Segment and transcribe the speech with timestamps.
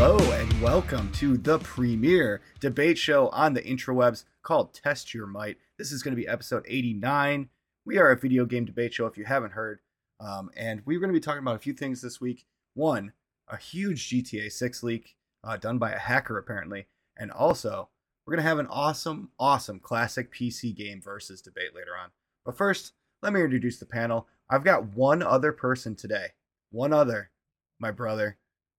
[0.00, 5.56] Hello and welcome to the premiere debate show on the intrawebs called Test Your Might.
[5.76, 7.48] This is going to be episode 89.
[7.84, 9.80] We are a video game debate show if you haven't heard.
[10.20, 12.46] Um, and we're going to be talking about a few things this week.
[12.74, 13.12] One,
[13.48, 16.86] a huge GTA 6 leak uh, done by a hacker apparently.
[17.16, 17.88] And also,
[18.24, 22.10] we're going to have an awesome, awesome classic PC game versus debate later on.
[22.46, 24.28] But first, let me introduce the panel.
[24.48, 26.26] I've got one other person today.
[26.70, 27.32] One other,
[27.80, 28.38] my brother,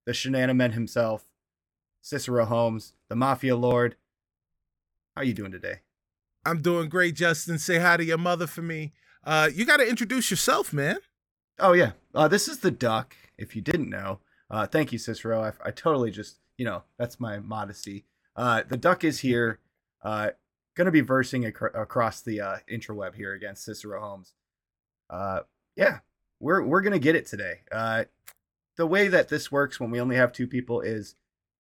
[0.09, 1.23] the Shenaniman himself,
[2.01, 3.95] Cicero Holmes, the Mafia Lord.
[5.15, 5.81] How you doing today?
[6.43, 7.59] I'm doing great, Justin.
[7.59, 8.93] Say hi to your mother for me.
[9.23, 10.97] Uh, you got to introduce yourself, man.
[11.59, 13.15] Oh yeah, uh, this is the Duck.
[13.37, 14.19] If you didn't know,
[14.49, 15.43] uh, thank you, Cicero.
[15.43, 18.05] I, I, totally just, you know, that's my modesty.
[18.35, 19.59] Uh, the Duck is here,
[20.01, 20.31] uh,
[20.73, 24.33] going to be versing ac- across the uh, intraweb here against Cicero Holmes.
[25.07, 25.41] Uh,
[25.75, 25.99] yeah,
[26.39, 27.59] we're we're gonna get it today.
[28.79, 31.15] The way that this works when we only have two people is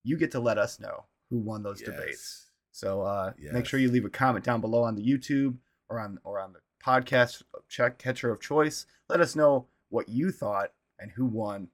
[0.05, 1.89] you get to let us know who won those yes.
[1.89, 2.51] debates.
[2.71, 3.51] So uh, yes.
[3.51, 5.57] make sure you leave a comment down below on the YouTube
[5.89, 8.85] or on or on the podcast check catcher of choice.
[9.09, 11.67] Let us know what you thought and who won,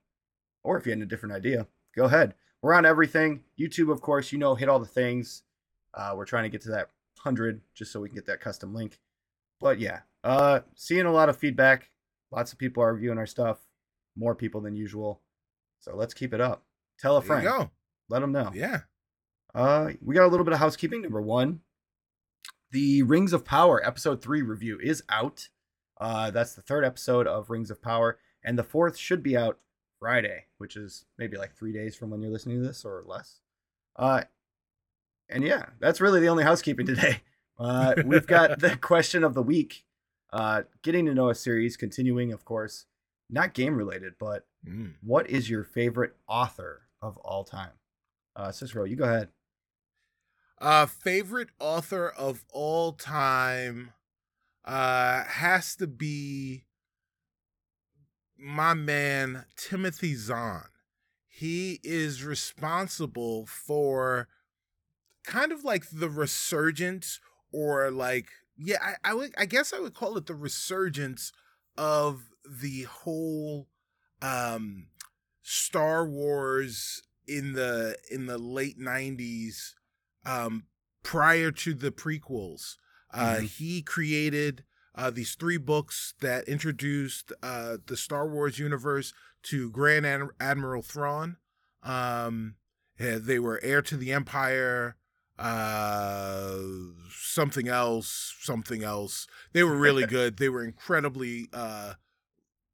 [0.63, 2.33] or if you had a different idea, go ahead.
[2.63, 3.43] We're on everything.
[3.59, 5.43] YouTube, of course, you know, hit all the things.
[5.93, 8.73] Uh, we're trying to get to that hundred just so we can get that custom
[8.73, 8.99] link.
[9.61, 11.91] But yeah, uh, seeing a lot of feedback.
[12.31, 13.59] Lots of people are viewing our stuff.
[14.17, 15.21] More people than usual.
[15.85, 16.63] So let's keep it up.
[16.97, 17.43] Tell a friend.
[17.43, 17.69] go.
[18.09, 18.51] Let them know.
[18.55, 18.81] Yeah.
[19.53, 21.03] Uh, we got a little bit of housekeeping.
[21.03, 21.59] Number one,
[22.71, 25.49] the Rings of Power episode three review is out.
[26.01, 29.59] Uh, that's the third episode of Rings of Power, and the fourth should be out
[29.99, 33.41] Friday, which is maybe like three days from when you're listening to this or less.
[33.95, 34.23] Uh,
[35.29, 37.21] and yeah, that's really the only housekeeping today.
[37.57, 39.85] Uh, we've got the question of the week,
[40.33, 42.85] uh, getting to know a series, continuing, of course,
[43.29, 44.93] not game related, but mm.
[45.01, 47.71] what is your favorite author of all time?
[48.35, 49.29] Uh, Cicero, you go ahead.
[50.59, 53.91] Uh, favorite author of all time
[54.63, 56.65] uh, has to be
[58.37, 60.65] my man Timothy Zahn.
[61.27, 64.29] He is responsible for
[65.25, 67.19] kind of like the resurgence,
[67.51, 68.27] or like
[68.57, 71.33] yeah, I, I would I guess I would call it the resurgence
[71.77, 73.67] of the whole
[74.21, 74.87] um
[75.41, 79.73] Star Wars in the in the late 90s
[80.25, 80.65] um
[81.03, 82.75] prior to the prequels.
[83.13, 83.45] Uh mm-hmm.
[83.45, 84.63] he created
[84.95, 89.13] uh, these three books that introduced uh, the Star Wars universe
[89.43, 91.37] to Grand Ad- Admiral Thrawn.
[91.83, 92.55] Um,
[92.97, 94.95] they were Heir to the Empire,
[95.37, 96.57] uh,
[97.09, 99.27] something else, something else.
[99.51, 100.37] They were really good.
[100.37, 101.95] They were incredibly uh,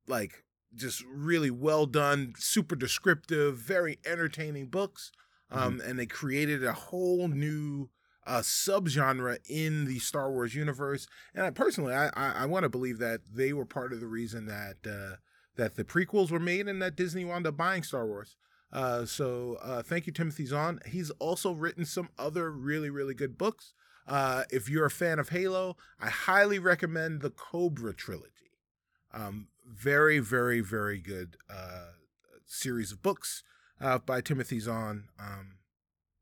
[0.08, 5.12] like just really well done, super descriptive, very entertaining books.
[5.52, 5.64] Mm-hmm.
[5.64, 5.90] Um, mm-hmm.
[5.90, 7.90] And they created a whole new
[8.26, 11.08] uh, subgenre in the Star Wars universe.
[11.34, 14.08] And I, personally, I, I, I want to believe that they were part of the
[14.08, 15.16] reason that uh,
[15.58, 18.38] that the prequels were made and that Disney wound up buying Star Wars.
[18.72, 20.80] Uh, so uh, thank you, Timothy Zahn.
[20.86, 23.74] He's also written some other really, really good books.
[24.08, 28.32] Uh, if you're a fan of Halo, I highly recommend the Cobra trilogy.
[29.14, 31.92] Um, very, very, very good uh,
[32.46, 33.44] series of books
[33.80, 35.06] uh, by Timothy Zahn.
[35.20, 35.58] Um,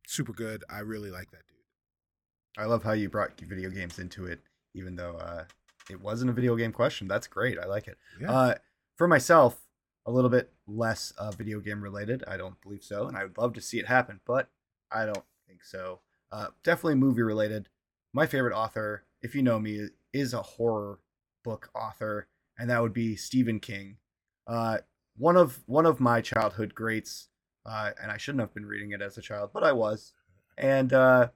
[0.05, 0.63] super good.
[0.69, 2.63] I really like that dude.
[2.63, 4.41] I love how you brought video games into it,
[4.73, 5.45] even though uh,
[5.89, 7.07] it wasn't a video game question.
[7.07, 7.57] That's great.
[7.59, 7.97] I like it.
[8.21, 8.31] Yeah.
[8.31, 8.55] Uh,
[8.95, 9.65] for myself,
[10.05, 12.23] a little bit less uh, video game related.
[12.27, 14.49] I don't believe so, and I would love to see it happen, but
[14.91, 15.99] I don't think so.
[16.31, 17.69] Uh, definitely movie related.
[18.13, 20.99] My favorite author, if you know me, is a horror
[21.43, 22.27] book author
[22.59, 23.97] and that would be Stephen King.
[24.45, 24.79] Uh,
[25.17, 27.29] one of one of my childhood greats,
[27.65, 30.13] uh, and I shouldn't have been reading it as a child, but I was.
[30.57, 31.29] And uh,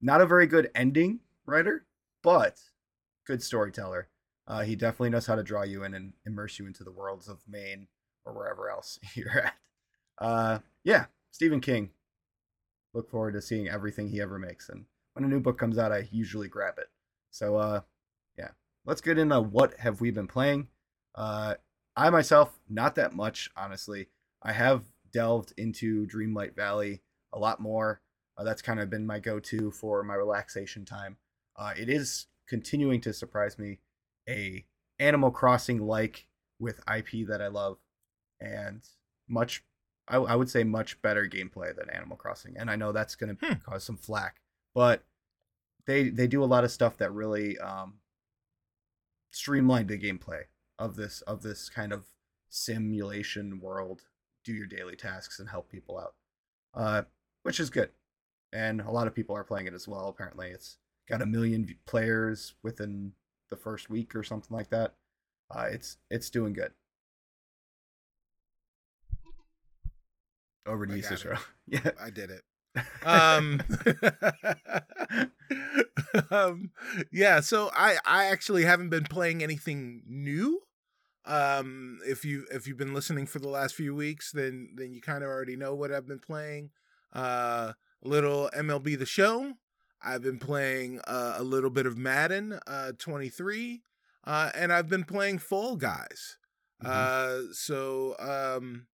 [0.00, 1.86] not a very good ending writer,
[2.22, 2.60] but
[3.26, 4.08] good storyteller.
[4.46, 7.28] Uh, he definitely knows how to draw you in and immerse you into the worlds
[7.28, 7.88] of Maine
[8.24, 9.54] or wherever else you're at.
[10.18, 11.90] Uh, yeah, Stephen King.
[12.94, 15.92] Look forward to seeing everything he ever makes, and when a new book comes out,
[15.92, 16.88] I usually grab it.
[17.30, 17.80] So, uh,
[18.38, 18.50] yeah,
[18.86, 20.68] let's get into what have we been playing.
[21.16, 21.54] Uh,
[21.96, 24.08] I myself, not that much, honestly.
[24.42, 27.02] I have delved into Dreamlight Valley
[27.32, 28.02] a lot more.
[28.36, 31.16] Uh, that's kind of been my go-to for my relaxation time.
[31.56, 33.78] Uh, it is continuing to surprise me,
[34.28, 34.64] a
[34.98, 36.26] Animal Crossing like
[36.58, 37.78] with IP that I love,
[38.40, 38.82] and
[39.28, 39.64] much,
[40.06, 42.56] I, I would say much better gameplay than Animal Crossing.
[42.58, 43.54] And I know that's going to hmm.
[43.64, 44.36] cause some flack,
[44.74, 45.02] but
[45.86, 47.94] they they do a lot of stuff that really um,
[49.30, 50.42] streamlined the gameplay
[50.78, 52.06] of this of this kind of
[52.48, 54.02] simulation world.
[54.44, 56.14] Do your daily tasks and help people out.
[56.74, 57.02] uh,
[57.42, 57.90] which is good.
[58.52, 60.08] And a lot of people are playing it as well.
[60.08, 60.78] Apparently, it's
[61.08, 63.12] got a million players within
[63.50, 64.94] the first week or something like that.
[65.50, 66.72] Uh, it's it's doing good.
[70.66, 71.38] Over to I you, Cicero.
[71.66, 72.42] yeah, I did it.
[73.04, 73.62] Um,
[76.30, 76.70] um,
[77.12, 77.40] yeah.
[77.40, 80.62] So I I actually haven't been playing anything new.
[81.26, 85.00] Um, if you if you've been listening for the last few weeks, then then you
[85.00, 86.70] kind of already know what I've been playing.
[87.12, 89.54] Uh, little MLB the Show.
[90.02, 93.82] I've been playing uh, a little bit of Madden uh, 23,
[94.24, 96.38] uh, and I've been playing Fall Guys.
[96.84, 97.48] Mm-hmm.
[97.48, 98.86] Uh, so um,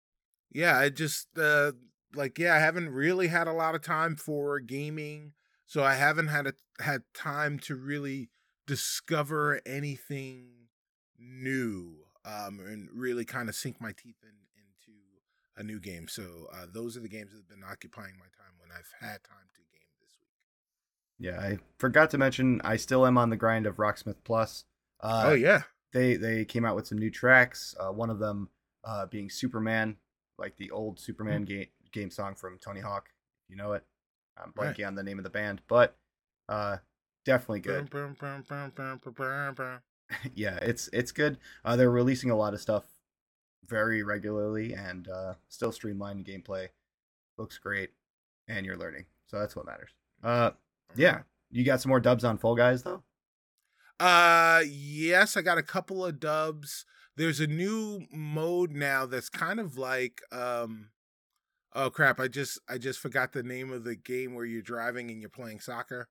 [0.53, 1.73] yeah, I just uh,
[2.15, 5.33] like yeah, I haven't really had a lot of time for gaming,
[5.67, 8.31] so I haven't had a, had time to really
[8.67, 10.69] discover anything
[11.19, 14.99] new um, and really kind of sink my teeth in into
[15.57, 16.09] a new game.
[16.09, 16.23] So
[16.53, 19.49] uh, those are the games that have been occupying my time when I've had time
[19.55, 20.31] to game this week.
[21.19, 24.65] Yeah, I forgot to mention I still am on the grind of Rocksmith Plus.
[25.01, 27.75] Uh, oh yeah, they they came out with some new tracks.
[27.79, 28.49] Uh, one of them
[28.85, 29.97] uh, being Superman,
[30.39, 31.59] like the old Superman mm-hmm.
[31.59, 33.09] game game song from Tony Hawk.
[33.49, 33.85] You know it.
[34.37, 34.87] I'm blanking right.
[34.87, 35.97] on the name of the band, but
[36.49, 36.79] uh,
[37.25, 37.91] definitely good.
[40.35, 41.39] yeah, it's it's good.
[41.65, 42.85] Uh, they're releasing a lot of stuff
[43.67, 46.69] very regularly and uh, still streamlined gameplay.
[47.39, 47.91] Looks great,
[48.49, 49.91] and you're learning, so that's what matters.
[50.23, 50.51] Uh,
[50.95, 51.21] yeah,
[51.51, 53.03] you got some more dubs on Fall Guys though.
[53.99, 56.85] Uh, yes, I got a couple of dubs.
[57.17, 60.89] There's a new mode now that's kind of like um
[61.75, 65.11] oh crap, I just I just forgot the name of the game where you're driving
[65.11, 66.09] and you're playing soccer.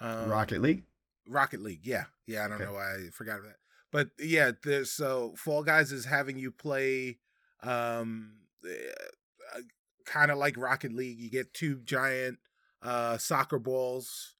[0.00, 0.84] Um, Rocket League?
[1.26, 2.04] Rocket League, yeah.
[2.26, 2.64] Yeah, I don't okay.
[2.64, 3.56] know why I forgot that.
[3.90, 7.18] But yeah, there's so Fall Guys is having you play
[7.62, 8.32] um
[8.64, 9.60] uh,
[10.06, 11.18] kind of like Rocket League.
[11.18, 12.38] You get two giant
[12.82, 14.34] uh soccer balls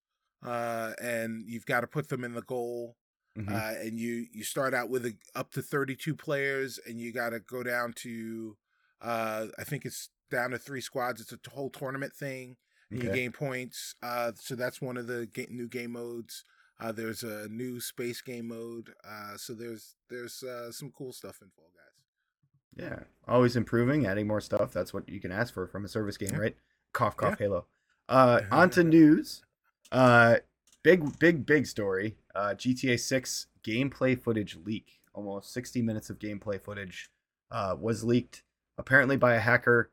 [0.45, 2.97] uh and you've got to put them in the goal.
[3.39, 3.55] Mm-hmm.
[3.55, 7.31] Uh, and you you start out with a, up to 32 players and you got
[7.31, 8.57] to go down to
[9.01, 11.21] uh I think it's down to three squads.
[11.21, 12.57] It's a whole tournament thing.
[12.93, 13.07] Okay.
[13.07, 13.95] You gain points.
[14.03, 16.45] Uh, so that's one of the ga- new game modes.
[16.81, 18.91] Uh, there's a new space game mode.
[19.09, 22.85] Uh, so there's there's uh, some cool stuff in Fall Guys.
[22.85, 24.73] Yeah, always improving, adding more stuff.
[24.73, 26.39] That's what you can ask for from a service game, yeah.
[26.39, 26.57] right?
[26.93, 27.47] Cough, cough, yeah.
[27.47, 27.67] Halo.
[28.09, 29.43] Uh, on to news.
[29.91, 30.37] Uh,
[30.83, 32.17] big, big, big story.
[32.35, 35.01] Uh, GTA 6 gameplay footage leak.
[35.15, 37.11] Almost 60 minutes of gameplay footage
[37.51, 38.43] uh, was leaked,
[38.79, 39.91] apparently by a hacker,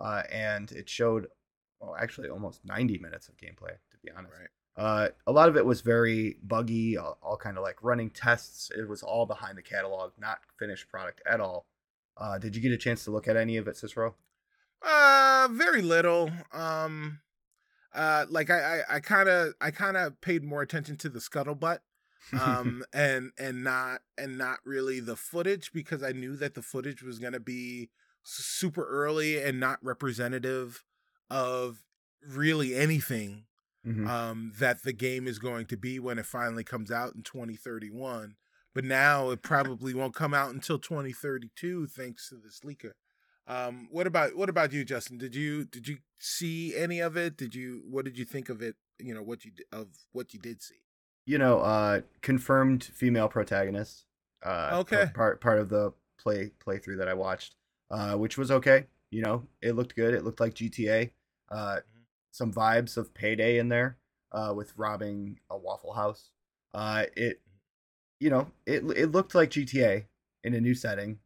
[0.00, 1.26] uh, and it showed,
[1.78, 4.32] well, actually almost 90 minutes of gameplay, to be honest.
[4.38, 4.48] Right.
[4.76, 8.70] Uh, a lot of it was very buggy, all, all kind of like running tests.
[8.76, 11.66] It was all behind the catalog, not finished product at all.
[12.16, 14.14] Uh, did you get a chance to look at any of it, Cicero?
[14.82, 16.30] Uh, very little.
[16.52, 17.20] Um,
[17.94, 21.78] uh, like I, I, kind of, I kind of paid more attention to the scuttlebutt,
[22.40, 27.02] um, and and not and not really the footage because I knew that the footage
[27.02, 27.90] was gonna be
[28.22, 30.84] super early and not representative
[31.28, 31.84] of
[32.26, 33.44] really anything
[33.86, 34.06] mm-hmm.
[34.06, 38.36] um, that the game is going to be when it finally comes out in 2031.
[38.74, 42.92] But now it probably won't come out until 2032, thanks to this leaker.
[43.46, 45.18] Um, what about what about you, Justin?
[45.18, 47.36] Did you did you see any of it?
[47.36, 48.76] Did you what did you think of it?
[48.98, 50.76] You know what you of what you did see.
[51.26, 54.04] You know, uh, confirmed female protagonist.
[54.44, 55.06] Uh, okay.
[55.14, 57.56] Part part of the play playthrough that I watched,
[57.90, 58.86] uh, which was okay.
[59.10, 60.14] You know, it looked good.
[60.14, 61.10] It looked like GTA.
[61.50, 61.80] Uh,
[62.32, 63.98] some vibes of Payday in there
[64.32, 66.30] uh, with robbing a Waffle House.
[66.74, 67.40] Uh, it,
[68.18, 70.06] you know, it it looked like GTA
[70.42, 71.18] in a new setting.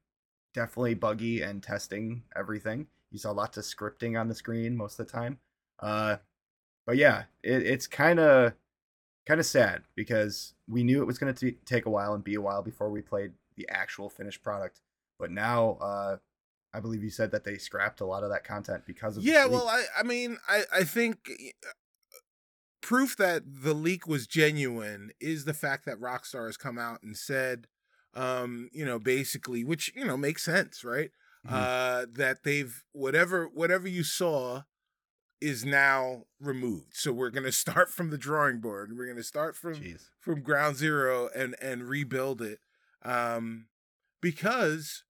[0.52, 2.88] Definitely buggy and testing everything.
[3.10, 5.38] You saw lots of scripting on the screen most of the time.
[5.80, 6.16] Uh,
[6.86, 8.52] but yeah, it, it's kind of
[9.26, 12.34] kind of sad because we knew it was going to take a while and be
[12.34, 14.80] a while before we played the actual finished product.
[15.18, 16.16] But now, uh,
[16.76, 19.46] I believe you said that they scrapped a lot of that content because of yeah.
[19.46, 21.68] Well, I I mean I I think uh,
[22.82, 27.16] proof that the leak was genuine is the fact that Rockstar has come out and
[27.16, 27.66] said,
[28.12, 31.10] um, you know, basically, which you know makes sense, right?
[31.46, 31.54] Mm-hmm.
[31.54, 34.62] Uh, that they've whatever whatever you saw
[35.40, 36.94] is now removed.
[36.94, 38.92] So we're gonna start from the drawing board.
[38.94, 40.10] We're gonna start from Jeez.
[40.20, 42.58] from ground zero and and rebuild it.
[43.02, 43.68] Um,
[44.20, 45.04] because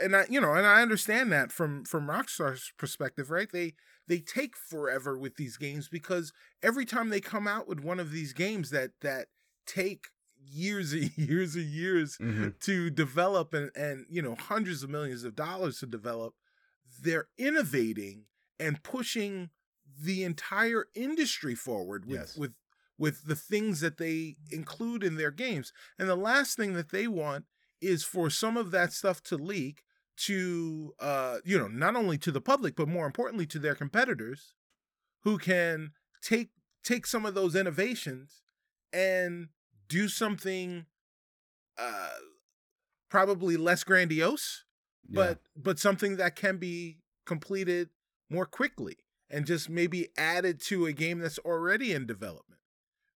[0.00, 3.50] and I, you know, and I understand that from from Rockstar's perspective, right?
[3.50, 3.74] They
[4.06, 8.10] they take forever with these games because every time they come out with one of
[8.10, 9.26] these games that that
[9.66, 12.48] take years and years and years mm-hmm.
[12.60, 16.34] to develop and and you know hundreds of millions of dollars to develop,
[17.02, 18.24] they're innovating
[18.58, 19.50] and pushing
[20.02, 22.36] the entire industry forward with Yes.
[22.36, 22.52] with
[22.98, 25.72] with the things that they include in their games.
[25.98, 27.46] And the last thing that they want
[27.80, 29.82] is for some of that stuff to leak
[30.16, 34.54] to uh you know not only to the public but more importantly to their competitors
[35.22, 36.50] who can take
[36.84, 38.42] take some of those innovations
[38.92, 39.48] and
[39.88, 40.84] do something
[41.78, 42.10] uh
[43.08, 44.64] probably less grandiose
[45.08, 47.88] but but something that can be completed
[48.28, 48.96] more quickly
[49.30, 52.60] and just maybe added to a game that's already in development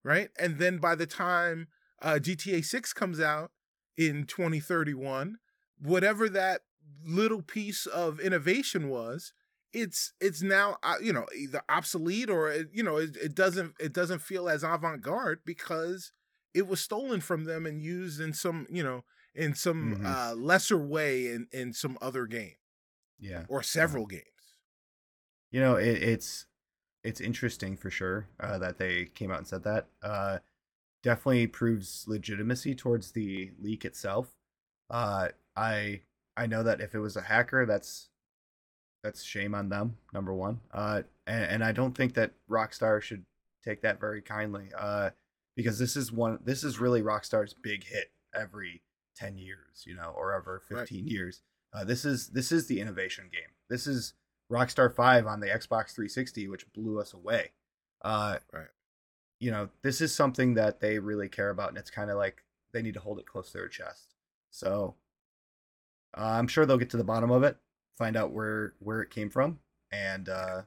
[0.02, 0.28] right?
[0.38, 1.68] And then by the time
[2.02, 3.50] uh, gta 6 comes out
[3.96, 5.38] in 2031
[5.78, 6.62] whatever that
[7.04, 9.32] little piece of innovation was
[9.72, 13.92] it's it's now uh, you know either obsolete or you know it, it doesn't it
[13.92, 16.12] doesn't feel as avant-garde because
[16.52, 20.04] it was stolen from them and used in some you know in some Mhm.
[20.04, 22.56] uh, lesser way in in some other game
[23.18, 23.46] yeah.
[23.48, 24.56] or several games
[25.50, 26.46] You know, it, it's
[27.04, 29.88] it's interesting for sure uh, that they came out and said that.
[30.02, 30.40] Uh,
[31.04, 34.34] definitely proves legitimacy towards the leak itself.
[34.90, 36.00] Uh, I
[36.37, 38.08] I know that if it was a hacker, that's
[39.04, 39.99] that's shame on them.
[40.12, 43.25] Number one, uh, and, and I don't think that Rockstar should
[43.64, 44.70] take that very kindly.
[44.76, 45.11] Uh,
[45.56, 48.82] because this is one this is really Rockstar's big hit every
[49.14, 50.80] ten years, you know, or ever Right.
[50.80, 51.42] fifteen years.
[51.73, 53.50] Uh, this is this is the innovation game.
[53.68, 54.14] This is
[54.50, 57.52] Rockstar Five on the Xbox 360, which blew us away.
[58.02, 58.66] Uh, Right.
[59.44, 62.42] You know, this is something that they really care about, and it's kind of like
[62.72, 64.14] they need to hold it close to their chest.
[64.50, 64.94] So
[66.16, 67.58] uh, I'm sure they'll get to the bottom of it,
[67.98, 69.58] find out where where it came from,
[69.92, 70.62] and uh,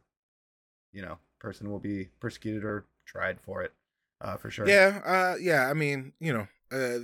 [0.92, 3.74] you know, person will be persecuted or tried for it,
[4.22, 4.68] uh, for sure.
[4.68, 7.00] yeah uh yeah i mean you know uh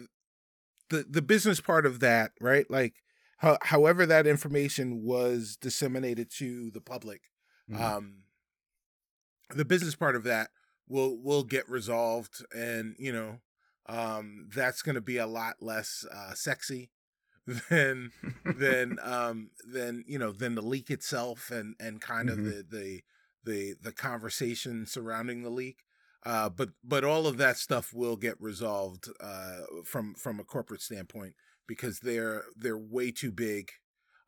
[0.90, 2.96] the the business part of that right like
[3.40, 7.22] ho- however that information was disseminated to the public
[7.72, 7.80] Mhm.
[7.82, 8.24] um
[9.56, 10.50] the business part of that
[10.94, 13.40] will will get resolved and you know
[13.88, 16.92] um that's going to be a lot less uh sexy
[17.70, 18.14] than
[18.52, 22.30] than um than you know than the leak itself and and kind Mhm.
[22.30, 23.02] of the the
[23.44, 25.80] the the conversation surrounding the leak
[26.26, 30.82] uh but but all of that stuff will get resolved uh from from a corporate
[30.82, 31.36] standpoint
[31.68, 33.72] because they're they're way too big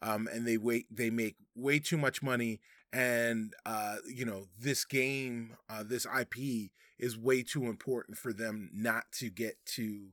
[0.02, 2.60] um and they wait they make way too much money
[2.96, 8.70] and uh you know this game uh this IP is way too important for them
[8.74, 10.08] not to get to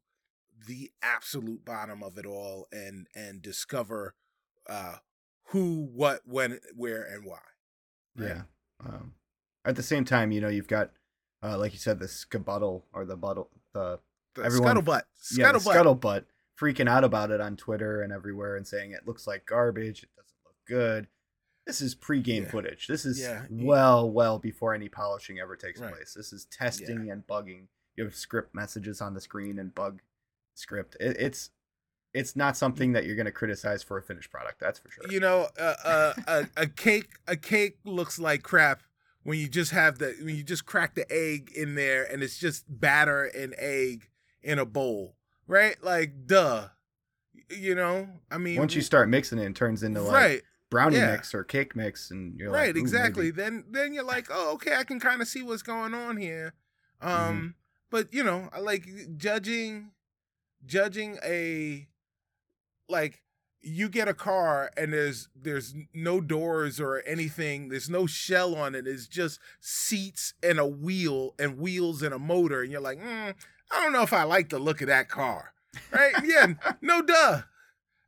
[0.66, 4.14] the absolute bottom of it all and and discover
[4.68, 4.96] uh
[5.46, 7.38] who what when where and why
[8.16, 8.28] right?
[8.28, 8.42] Yeah.
[8.84, 9.14] Um,
[9.64, 10.90] at the same time, you know, you've got,
[11.42, 14.00] uh, like you said, the scuttle or the buttle, the
[14.34, 15.02] the Everyone- scuttlebutt
[15.36, 16.24] yeah, the scuttlebutt scuttlebutt
[16.60, 20.02] freaking out about it on Twitter and everywhere and saying it looks like garbage.
[20.02, 21.06] It doesn't look good.
[21.66, 22.50] This is pre-game Yeah.
[22.50, 22.86] footage.
[22.88, 23.46] This is Yeah.
[23.50, 25.94] well, well before any polishing ever takes Right.
[25.94, 26.14] place.
[26.14, 27.68] This is testing and bugging.
[27.96, 30.00] You have script messages on the screen and bug
[30.54, 30.96] script.
[31.00, 31.50] It, it's
[32.14, 34.60] it's not something that you're going to criticize for a finished product.
[34.60, 35.04] That's for sure.
[35.10, 38.82] you know uh, uh, a, a cake a cake looks like crap
[39.22, 42.36] when you just have the when you just crack the egg in there and it's
[42.38, 44.10] just batter and egg
[44.42, 45.16] in a bowl
[45.46, 46.68] right like duh
[47.48, 50.42] you know i mean Once you start mixing it, it turns into like right
[50.72, 51.12] brownie yeah.
[51.12, 54.54] mix or cake mix, and you're right like, exactly maybe." then then you're like oh
[54.54, 56.54] okay i can kind of see what's going on here
[57.00, 57.46] um Mm-hmm.
[57.90, 59.90] but you know I like judging
[60.64, 61.86] judging a
[62.88, 63.22] like
[63.60, 68.74] you get a car and there's there's no doors or anything there's no shell on
[68.74, 72.98] it it's just seats and a wheel and wheels and a motor and you're like
[72.98, 73.34] mm,
[73.70, 75.52] i don't know if i like the look of that car
[75.92, 76.46] right yeah
[76.80, 77.42] no duh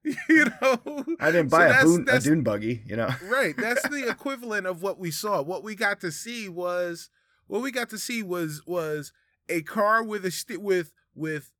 [0.28, 3.08] you know I didn't So buy a, that's- boon, a dune buggy, you know.
[3.28, 7.08] right that's the equivalent of what we saw what we got to see was
[7.46, 9.12] what we got to see was was
[9.48, 11.52] a car with a st- with with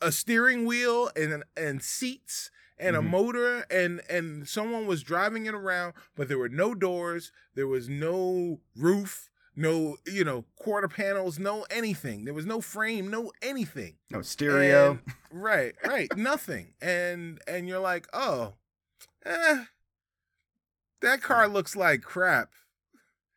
[0.00, 3.10] a steering wheel and and seats and a Mhm.
[3.10, 7.88] motor and and someone was driving it around but there were no doors there was
[7.88, 9.27] no roof
[9.58, 14.90] no you know quarter panels no anything there was no frame no anything No stereo.
[14.92, 15.00] and-
[15.32, 16.74] right, right, nothing.
[16.80, 18.54] And and you're like, oh,
[19.26, 19.64] eh,
[21.02, 22.50] that car looks like crap.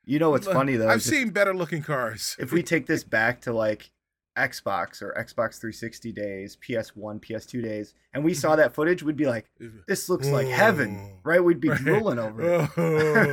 [0.05, 0.89] you know what's Look, funny though?
[0.89, 2.35] I've is if- seen better looking cars.
[2.39, 3.91] if we take this back to like
[4.37, 9.25] Xbox or Xbox 360 days, PS1, PS2 days, and we saw that footage, we'd be
[9.27, 9.49] like,
[9.87, 11.19] this looks like heaven, Oh.
[11.23, 11.43] right?
[11.43, 11.79] We'd be Right.
[11.79, 12.69] drooling over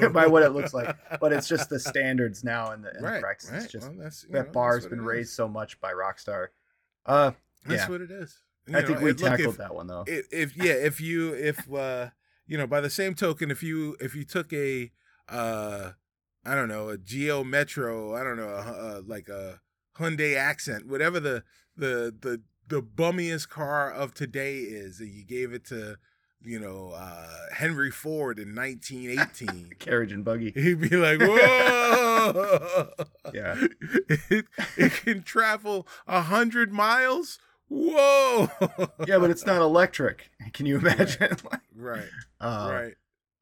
[0.05, 0.97] it by what it looks like.
[1.21, 3.50] But it's just the standards now and the, and the practice.
[3.50, 3.62] right.
[3.62, 5.35] It's just well, that know, bar's been raised is.
[5.37, 6.49] so much by Rockstar.
[7.07, 7.31] Uh,
[7.64, 7.88] That's yeah.
[7.88, 8.38] what it is.
[8.73, 10.05] I You think know, we and look, tackled if- that one though.
[10.07, 12.11] if, if yeah if you if uh
[12.47, 14.93] you know by the same token if you if you took a
[15.28, 15.93] uh
[16.45, 19.61] I don't know, a Geo Metro, I don't know, a, a, like a
[19.99, 21.45] Hyundai Accent, whatever the
[21.76, 25.97] the the the bummiest car of today is, and you gave it to
[26.43, 29.75] you know, uh, Henry Ford in 1918.
[29.78, 30.52] Carriage and buggy.
[30.52, 32.88] He'd be like, whoa.
[33.33, 33.57] yeah.
[34.31, 37.38] It, it can travel a hundred miles.
[37.69, 38.49] Whoa.
[39.07, 40.31] yeah, but it's not electric.
[40.52, 41.37] Can you imagine?
[41.75, 42.09] right.
[42.40, 42.95] Uh, right.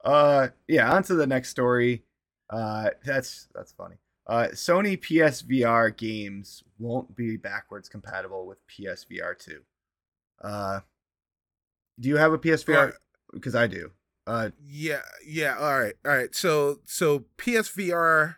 [0.03, 0.91] Uh, yeah.
[0.93, 2.03] On to the next story.
[2.49, 3.95] Uh, that's that's funny.
[4.27, 9.61] Uh, Sony PSVR games won't be backwards compatible with PSVR two.
[10.41, 10.81] Uh,
[11.99, 12.93] do you have a PSVR?
[13.33, 13.91] Because I do.
[14.27, 15.55] Uh, yeah, yeah.
[15.57, 16.35] All right, all right.
[16.35, 18.35] So, so PSVR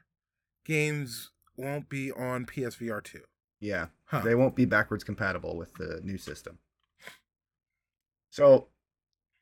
[0.63, 3.23] games won't be on PSVR two.
[3.59, 4.21] Yeah, huh.
[4.21, 6.59] they won't be backwards compatible with the new system.
[8.29, 8.67] So,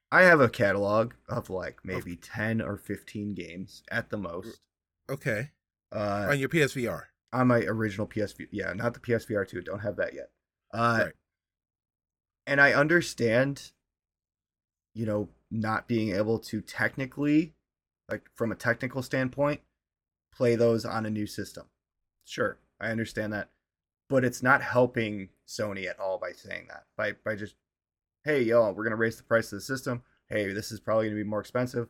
[0.09, 2.21] I have a catalog of like maybe okay.
[2.21, 4.61] ten or fifteen games at the most.
[5.09, 5.49] Okay.
[5.91, 7.03] Uh, on your PSVR.
[7.33, 9.61] On my original PSV, yeah, not the PSVR two.
[9.61, 10.29] Don't have that yet.
[10.73, 11.13] Uh, right.
[12.45, 13.71] And I understand
[14.97, 17.53] you know, not being able to technically,
[18.09, 19.61] like from a technical standpoint,
[20.33, 21.67] play those on a new system.
[22.25, 23.51] Sure, I understand that.
[24.09, 26.85] But it's not helping Sony at all by saying that.
[26.97, 27.53] By by just,
[28.23, 30.01] hey, yo, we're gonna raise the price of the system.
[30.29, 31.89] Hey, this is probably gonna be more expensive.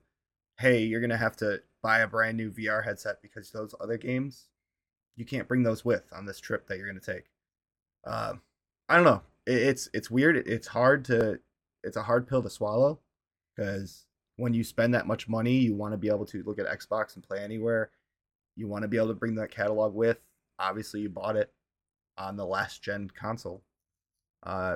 [0.60, 4.50] Hey, you're gonna have to buy a brand new VR headset because those other games,
[5.16, 7.30] you can't bring those with on this trip that you're gonna take.
[8.06, 8.42] Um,
[8.90, 9.22] I don't know.
[9.46, 10.36] it's it's weird.
[10.36, 11.40] It's hard to
[11.86, 13.00] it's a hard pill to swallow
[13.56, 16.66] because when you spend that much money, you want to be able to look at
[16.66, 17.92] Xbox and play anywhere.
[18.58, 20.18] You want to be able to bring that catalog with.
[20.60, 21.54] Obviously, you bought it
[22.18, 23.64] on the last gen console.
[24.44, 24.76] Uh,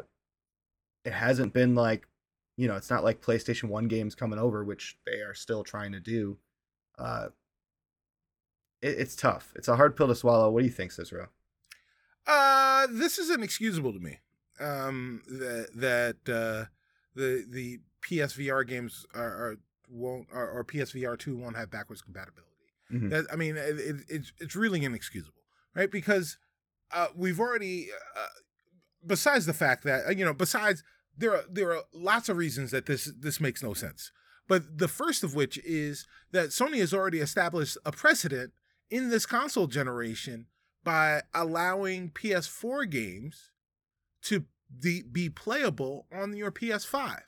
[1.03, 2.07] it hasn't been like,
[2.55, 5.91] you know, it's not like PlayStation 1 games coming over, which they are still trying
[5.91, 6.37] to do.
[6.97, 7.27] Uh,
[8.81, 9.53] it, it's tough.
[9.55, 10.49] It's a hard pill to swallow.
[10.49, 11.29] What do you think, Cicero?
[12.27, 14.19] Uh, this is inexcusable to me.
[14.59, 16.69] Um, that that uh,
[17.15, 19.57] the the PSVR games are, are
[19.89, 22.47] won't or, or, PSVR two won't have backwards compatibility.
[22.91, 23.09] Mm-hmm.
[23.09, 25.41] That, I mean, it, it, it's it's really inexcusable,
[25.75, 25.89] right?
[25.89, 26.37] Because
[26.93, 28.27] uh, we've already, uh,
[29.05, 30.83] besides the fact that uh, you know, besides
[31.17, 34.11] there are there are lots of reasons that this this makes no sense.
[34.51, 38.51] But the first of which is that Sony has already established a precedent
[38.89, 40.47] in this console generation
[40.83, 43.51] by allowing PS4 games
[44.23, 47.21] to the, be playable on your PS5,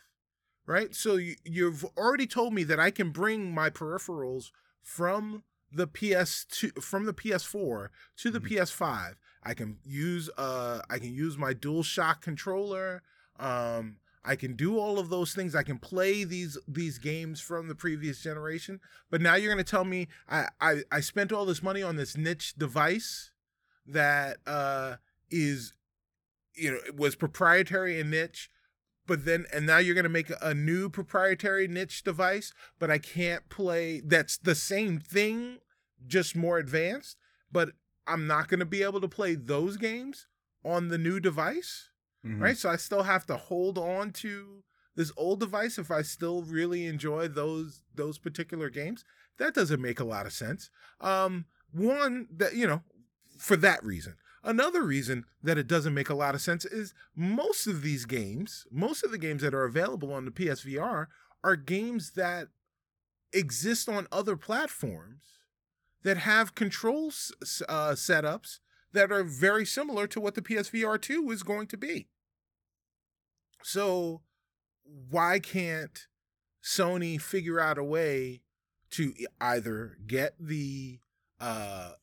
[0.65, 0.93] right?
[0.93, 6.83] So you, you've already told me that I can bring my peripherals from the PS2
[6.83, 8.55] from the PS4 to the mm-hmm.
[8.55, 9.13] PS5.
[9.43, 13.01] I can use uh I can use my DualShock controller.
[13.39, 15.55] Um I can do all of those things.
[15.55, 18.79] I can play these these games from the previous generation.
[19.09, 22.15] But now you're gonna tell me I I, I spent all this money on this
[22.15, 23.31] niche device
[23.86, 24.95] that uh
[25.29, 25.73] is
[26.55, 28.49] you know it was proprietary and niche
[29.05, 32.97] but then and now you're going to make a new proprietary niche device but i
[32.97, 35.57] can't play that's the same thing
[36.07, 37.17] just more advanced
[37.51, 37.71] but
[38.07, 40.27] i'm not going to be able to play those games
[40.63, 41.89] on the new device
[42.25, 42.41] mm-hmm.
[42.41, 42.57] right?
[42.57, 44.63] So i still have to hold on to
[44.95, 49.03] this old device if i still really enjoy those those particular games.
[49.39, 50.69] That doesn't make a lot of sense.
[51.01, 52.81] Um one that you know
[53.38, 54.15] for that reason.
[54.43, 58.67] Another reason that it doesn't make a lot of sense is most of these games,
[58.69, 61.07] most of the games that are available on the PSVR
[61.43, 62.49] are games that
[63.31, 65.39] exist on other platforms
[66.03, 68.59] that have control uh, setups
[68.93, 72.08] that are very similar to what the PSVR 2 is going to be.
[73.63, 74.21] So,
[75.10, 76.08] why can't
[76.63, 78.41] Sony figure out a way
[78.91, 80.99] to either get the
[81.39, 81.93] uh,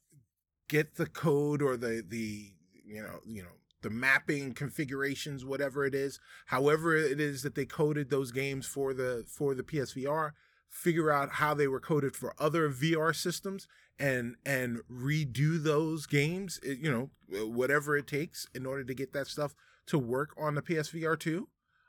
[0.69, 2.53] get the code or the the
[2.85, 3.49] you know you know
[3.83, 8.93] the mapping configurations whatever it is however it is that they coded those games for
[8.93, 10.33] the for the PSVR
[10.69, 13.67] figure out how they were coded for other VR systems
[14.01, 17.11] and and redo those games eh, you know
[17.47, 19.55] whatever it takes in order to get that stuff
[19.87, 21.49] to work on the PSVR 2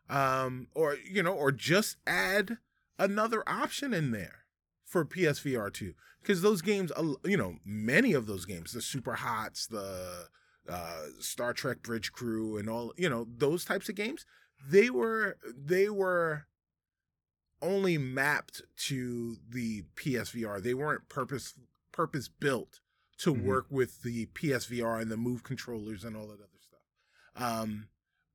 [0.10, 2.58] um or you know or just add
[3.00, 4.46] another option in there
[4.86, 6.92] for PSVR 2 because those games,
[7.24, 10.28] you know, many of those games, the Super Hots, the
[10.70, 14.26] uh, Star Trek Bridge Crew, and all, you know, those types of games,
[14.70, 16.46] they were they were
[17.62, 20.62] only mapped to the PSVR.
[20.62, 21.54] They weren't purpose
[22.02, 22.80] purpose built
[23.20, 23.46] to mm-hmm.
[23.46, 26.80] work with the PSVR and the Move controllers and all that other stuff.
[27.36, 27.90] Um,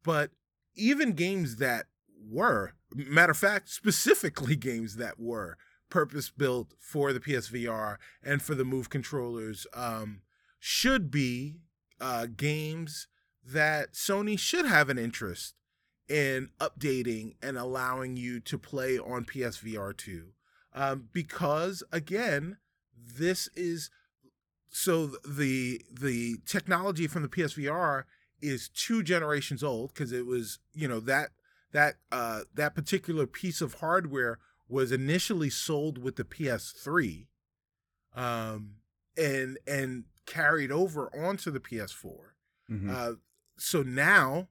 [0.05, 0.31] but
[0.76, 1.87] even games that
[2.31, 5.59] were, matter of fact, specifically games that were
[5.90, 10.20] purpose built for the PSVR and for the Move controllers um,
[10.61, 11.57] should be
[12.00, 13.09] uh, games
[13.44, 15.55] that Sony should have an interest
[16.09, 20.29] in updating and allowing you to play on PSVR 2.
[20.72, 22.59] Um, because again,
[23.07, 23.90] this is
[24.69, 28.05] so the the technology from the PSVR
[28.42, 31.31] is two generations old because it was you know that
[31.73, 34.38] that uh, that particular piece of hardware
[34.69, 37.27] was initially sold with the PS3,
[38.14, 38.77] um,
[39.16, 42.16] and and carried over onto the PS4.
[42.71, 42.90] Mm-hmm.
[42.92, 43.12] Uh,
[43.57, 44.49] so now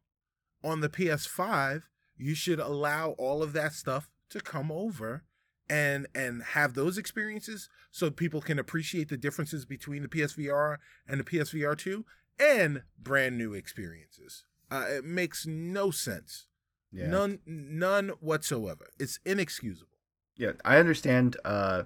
[0.63, 1.84] on the PS5,
[2.18, 5.24] you should allow all of that stuff to come over
[5.69, 11.19] and and have those experiences so people can appreciate the differences between the PSVR and
[11.19, 12.06] the PSVR 2
[12.39, 14.43] and brand new experiences.
[14.69, 16.47] Uh, it makes no sense.
[16.91, 17.08] Yeah.
[17.08, 18.88] None none whatsoever.
[18.99, 19.97] It's inexcusable.
[20.38, 21.84] Yeah, I understand uh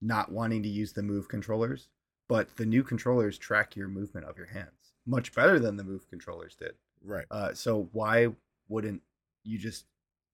[0.00, 1.88] not wanting to use the move controllers,
[2.28, 6.08] but the new controllers track your movement of your hands much better than the move
[6.08, 6.72] controllers did.
[7.02, 7.26] Right.
[7.30, 8.28] Uh so why
[8.68, 9.02] wouldn't
[9.44, 9.84] you just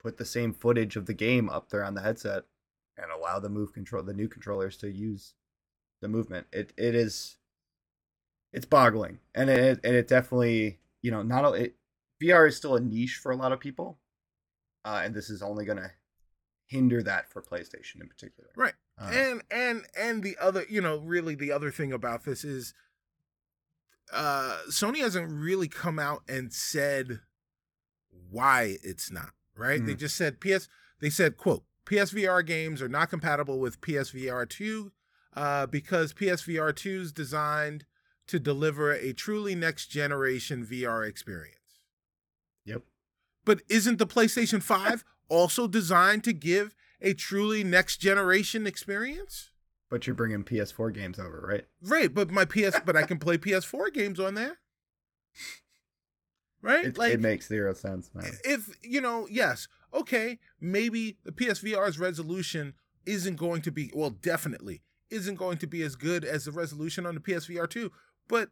[0.01, 2.45] put the same footage of the game up there on the headset
[3.01, 5.35] and allow the move control the new controllers to use
[6.01, 6.47] the movement?
[6.53, 7.37] It it is
[8.53, 9.19] it's boggling.
[9.35, 11.77] And it and it definitely, you know, not it
[12.23, 13.99] VR is still a niche for a lot of people.
[14.85, 15.91] Uh, and this is only going to
[16.67, 18.51] hinder that for PlayStation in particular.
[18.57, 18.75] Right.
[18.99, 22.75] Uh, and and and the other, you know, really the other thing about this is
[24.13, 27.21] uh Sony hasn't really come out and said
[28.31, 29.79] why it's not, right?
[29.79, 29.87] Mm-hmm.
[29.87, 30.69] They just said PS
[31.01, 34.93] they said, quote, PSVR games are not compatible with PSVR 2
[35.35, 37.85] uh, because PSVR 2 is designed
[38.29, 41.57] to deliver a truly next generation VR experience.
[42.65, 42.83] Yep.
[43.45, 49.51] But isn't the PlayStation 5 also designed to give a truly next generation experience?
[49.91, 51.65] But you're bringing PS4 games over, right?
[51.83, 54.59] Right, but my PS, but I can play PS4 games on there.
[56.63, 56.85] Right?
[56.85, 58.31] It, like it makes zero sense, man.
[58.45, 62.75] If you know, yes, okay, maybe the PSVR's resolution
[63.07, 67.05] isn't going to be well, definitely isn't going to be as good as the resolution
[67.05, 67.91] on the PSVR 2,
[68.29, 68.51] but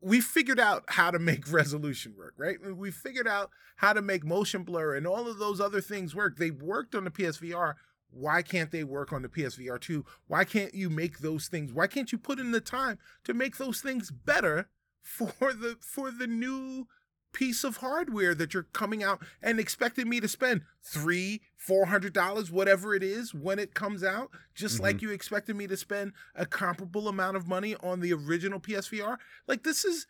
[0.00, 2.56] we figured out how to make resolution work, right?
[2.76, 6.36] We figured out how to make motion blur and all of those other things work.
[6.36, 7.74] They worked on the PSVR.
[8.10, 10.04] Why can't they work on the PSVR 2?
[10.28, 11.72] Why can't you make those things?
[11.72, 14.68] Why can't you put in the time to make those things better
[15.02, 16.86] for the for the new
[17.34, 22.14] piece of hardware that you're coming out and expecting me to spend three, four hundred
[22.14, 24.84] dollars, whatever it is, when it comes out, just mm-hmm.
[24.84, 29.18] like you expected me to spend a comparable amount of money on the original PSVR.
[29.46, 30.06] Like this is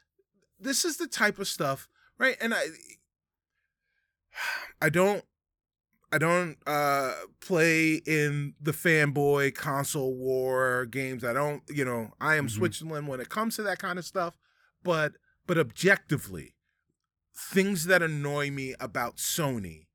[0.60, 2.36] this is the type of stuff, right?
[2.40, 2.66] And I
[4.80, 5.24] I don't
[6.12, 11.24] I don't uh play in the fanboy console war games.
[11.24, 12.56] I don't, you know, I am mm-hmm.
[12.56, 14.34] Switzerland when it comes to that kind of stuff,
[14.82, 15.12] but
[15.46, 16.53] but objectively,
[17.36, 19.86] things that annoy me about Sony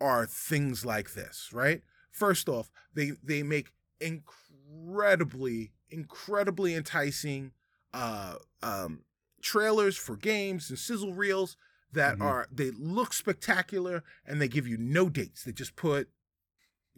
[0.00, 1.82] are things like this, right?
[2.10, 7.52] First off, they they make incredibly incredibly enticing
[7.94, 9.00] uh um
[9.40, 11.56] trailers for games and sizzle reels
[11.92, 12.22] that mm-hmm.
[12.22, 15.44] are they look spectacular and they give you no dates.
[15.44, 16.08] They just put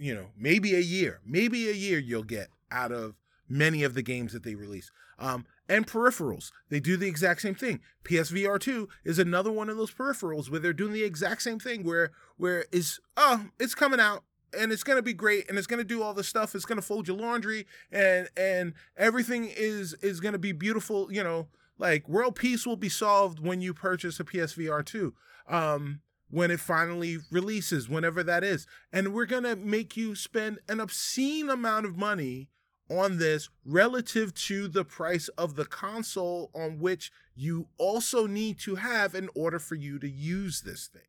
[0.01, 4.03] you know, maybe a year, maybe a year you'll get out of many of the
[4.03, 4.91] games that they release.
[5.19, 6.51] Um, and peripherals.
[6.69, 7.81] They do the exact same thing.
[8.05, 11.85] PSVR 2 is another one of those peripherals where they're doing the exact same thing
[11.85, 14.25] where where is oh, it's coming out
[14.59, 16.57] and it's going to be great and it's going to do all the stuff.
[16.57, 21.11] It's going to fold your laundry and and everything is is going to be beautiful,
[21.13, 21.47] you know,
[21.79, 25.15] like world peace will be solved when you purchase a PSVR 2.
[25.49, 26.01] Um
[26.33, 28.65] when it finally releases, whenever that is.
[28.93, 32.47] And we're going to make you spend an obscene amount of money
[32.91, 38.75] on this relative to the price of the console on which you also need to
[38.75, 41.03] have in order for you to use this thing.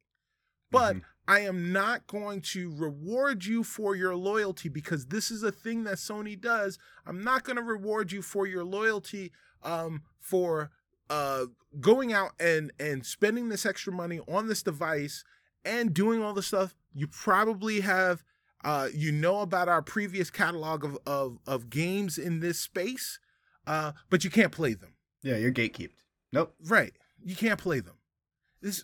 [0.70, 1.06] But mm-hmm.
[1.28, 5.84] I am not going to reward you for your loyalty because this is a thing
[5.84, 6.78] that Sony does.
[7.06, 9.32] I'm not going to reward you for your loyalty
[9.64, 10.72] um, for
[11.10, 11.46] uh,
[11.80, 15.24] going out and and spending this extra money on this device
[15.66, 18.24] and doing all the stuff you probably have
[18.64, 23.20] uh, you know about our previous catalog of, of, of games in this space,
[23.68, 24.94] uh, but you can't play them.
[25.24, 25.92] Yeah, you're gatekeeped.
[26.32, 26.54] Nope.
[26.66, 26.94] Right.
[27.24, 27.96] You can't play them.
[28.62, 28.84] This,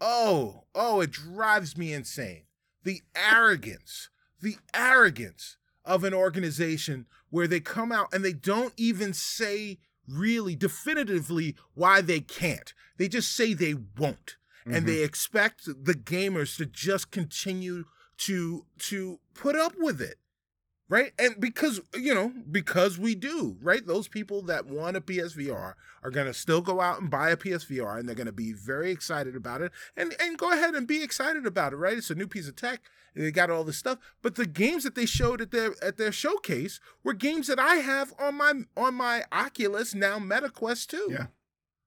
[0.00, 2.44] oh, oh, it drives me insane.
[2.84, 9.12] The arrogance, the arrogance of an organization where they come out and they don't even
[9.12, 9.78] say
[10.08, 12.72] really definitively why they can't.
[12.96, 14.36] They just say they won't.
[14.66, 14.74] Mm-hmm.
[14.74, 17.84] And they expect the gamers to just continue
[18.18, 20.16] to to put up with it.
[20.88, 21.12] right?
[21.18, 23.84] And because, you know, because we do, right?
[23.84, 27.36] Those people that want a PSVR are going to still go out and buy a
[27.36, 30.86] PSVR and they're going to be very excited about it and, and go ahead and
[30.86, 31.98] be excited about it, right?
[31.98, 32.82] It's a new piece of tech.
[33.16, 36.12] They got all this stuff, but the games that they showed at their at their
[36.12, 41.08] showcase were games that I have on my on my Oculus now meta quest 2.
[41.10, 41.26] Yeah.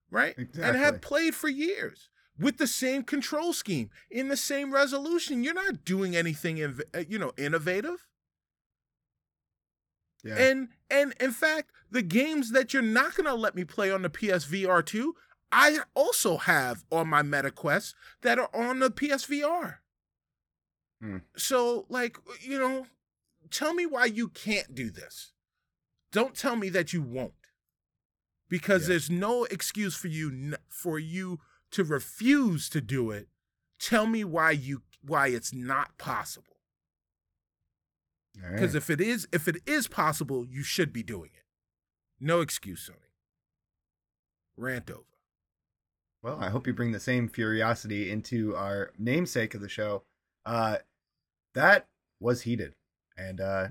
[0.10, 0.34] Right?
[0.36, 0.64] Exactly.
[0.64, 2.10] And have played for years
[2.40, 5.44] with the same control scheme in the same resolution.
[5.44, 8.08] You're not doing anything, you know, innovative.
[10.24, 10.36] Yeah.
[10.38, 14.10] And and in fact, the games that you're not gonna let me play on the
[14.10, 15.16] PSVR 2,
[15.52, 19.76] I also have on my MetaQuest that are on the PSVR.
[21.02, 21.18] Hmm.
[21.38, 22.88] So, like, you know,
[23.50, 25.32] tell me why you can't do this.
[26.12, 27.34] Don't tell me that you won't.
[28.50, 28.88] Because Yeah.
[28.90, 31.40] there's no excuse for you n- for you
[31.72, 33.28] to refuse to do it.
[33.80, 36.58] Tell me why you why it's not possible.
[38.34, 38.76] Because right.
[38.76, 41.44] if it is if it is possible, you should be doing it.
[42.20, 43.10] No excuse, Sony.
[44.58, 45.04] Rant over.
[46.22, 50.04] Well, I hope you bring the same curiosity into our namesake of the show.
[50.46, 50.78] Uh,
[51.54, 51.88] that
[52.20, 52.76] was heated,
[53.18, 53.68] and uh,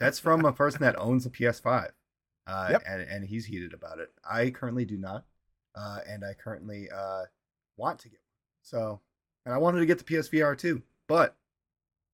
[0.00, 1.90] that's from a person that owns a PS5.
[2.46, 2.82] Uh, Yep.
[2.86, 4.10] and, and he's heated about it.
[4.28, 5.24] I currently do not,
[5.74, 7.24] uh, and I currently uh,
[7.76, 8.60] want to get one.
[8.62, 9.00] So,
[9.44, 11.36] and I wanted to get the PSVR too, but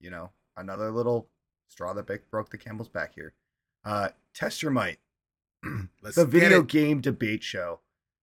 [0.00, 1.28] you know, another little
[1.68, 3.34] straw that broke the camel's back here.
[3.84, 4.98] Uh, test your might.
[6.02, 7.80] Let's the video game debate show.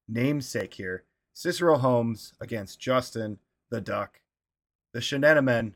[0.08, 1.04] Namesake here.
[1.34, 4.21] Cicero Holmes against Justin the Duck.
[4.93, 5.73] The Shenanimen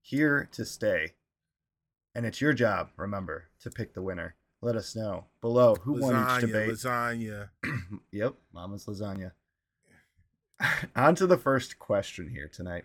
[0.00, 1.14] here to stay.
[2.14, 4.34] And it's your job, remember, to pick the winner.
[4.62, 6.70] Let us know below who won each lasagna, debate.
[6.70, 7.48] lasagna.
[8.12, 9.32] yep, Mama's lasagna.
[10.96, 12.84] On to the first question here tonight.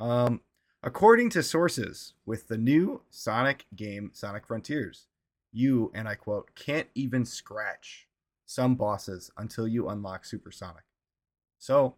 [0.00, 0.40] Um,
[0.82, 5.06] according to sources, with the new Sonic game, Sonic Frontiers,
[5.52, 8.08] you and I quote can't even scratch
[8.44, 10.82] some bosses until you unlock Super Sonic.
[11.60, 11.94] So,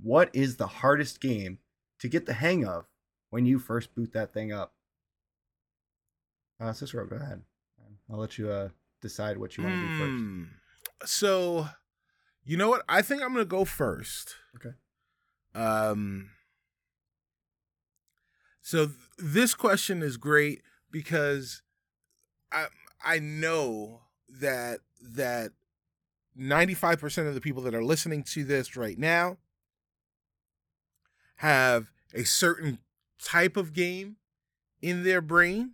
[0.00, 1.60] what is the hardest game
[1.98, 2.84] to get the hang of
[3.30, 4.74] when you first boot that thing up?
[6.60, 7.42] Uh, Cicero, go ahead.
[8.10, 8.68] I'll let you uh,
[9.00, 10.10] decide what you want to do first.
[10.10, 10.42] Hmm.
[11.04, 11.68] So,
[12.44, 12.82] you know what?
[12.88, 14.34] I think I'm gonna go first.
[14.56, 14.74] Okay.
[15.54, 16.30] Um.
[18.60, 21.62] So th- this question is great because
[22.52, 22.66] I
[23.04, 25.52] I know that that
[26.38, 29.38] 95% of the people that are listening to this right now
[31.36, 32.78] have a certain
[33.22, 34.16] type of game
[34.80, 35.72] in their brain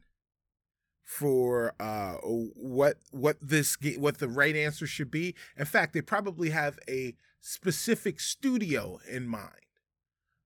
[1.05, 5.35] for uh what what this what the right answer should be.
[5.57, 9.51] In fact they probably have a specific studio in mind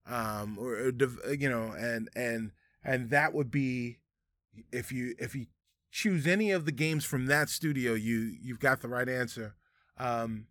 [0.04, 2.50] um or, or you know and and
[2.84, 3.98] and that would be
[4.72, 5.46] if you if you
[5.92, 9.54] choose any of the games from that studio you you've got the right answer.
[9.96, 10.48] Um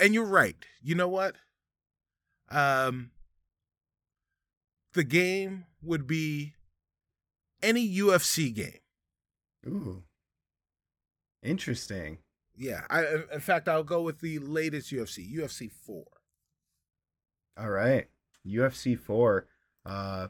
[0.00, 0.56] and you're right.
[0.82, 1.36] You know what?
[2.50, 3.10] Um
[4.94, 6.54] the game would be
[7.62, 8.78] any UFC game
[9.66, 10.02] Ooh.
[11.42, 12.18] Interesting.
[12.56, 16.06] Yeah, I in fact I'll go with the latest UFC, UFC four.
[17.58, 18.06] All right.
[18.46, 19.46] UFC 4.
[19.86, 20.28] Uh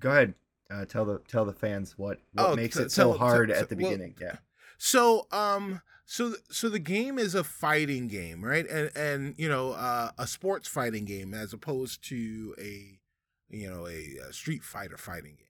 [0.00, 0.34] Go ahead.
[0.70, 3.50] Uh, tell the tell the fans what what Oh, makes t- it so tell- hard
[3.50, 4.14] tell- at the well, beginning.
[4.20, 4.36] yeah.
[4.78, 8.66] So um so so the game is a fighting game, right?
[8.68, 12.98] And and you know uh, a sports fighting game as opposed to a
[13.50, 15.46] you know a, a street fighter fighting game.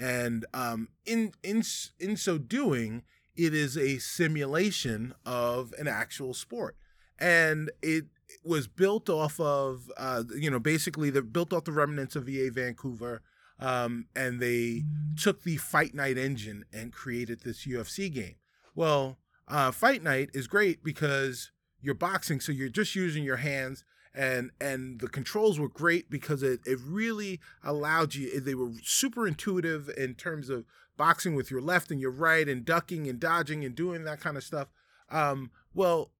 [0.00, 1.62] And um in in
[1.98, 3.02] in so doing,
[3.36, 6.76] it is a simulation of an actual sport.
[7.18, 8.06] And it
[8.44, 12.48] was built off of uh you know basically the built off the remnants of EA
[12.48, 13.22] Vancouver
[13.58, 14.84] um and they
[15.16, 18.36] took the Fight Night engine and created this UFC game.
[18.74, 21.50] Well, uh, Fight Night is great because
[21.82, 26.42] you're boxing, so you're just using your hands, and and the controls were great because
[26.42, 28.40] it it really allowed you.
[28.40, 30.64] They were super intuitive in terms of
[30.96, 34.36] boxing with your left and your right, and ducking and dodging and doing that kind
[34.36, 34.68] of stuff.
[35.10, 36.12] Um, well,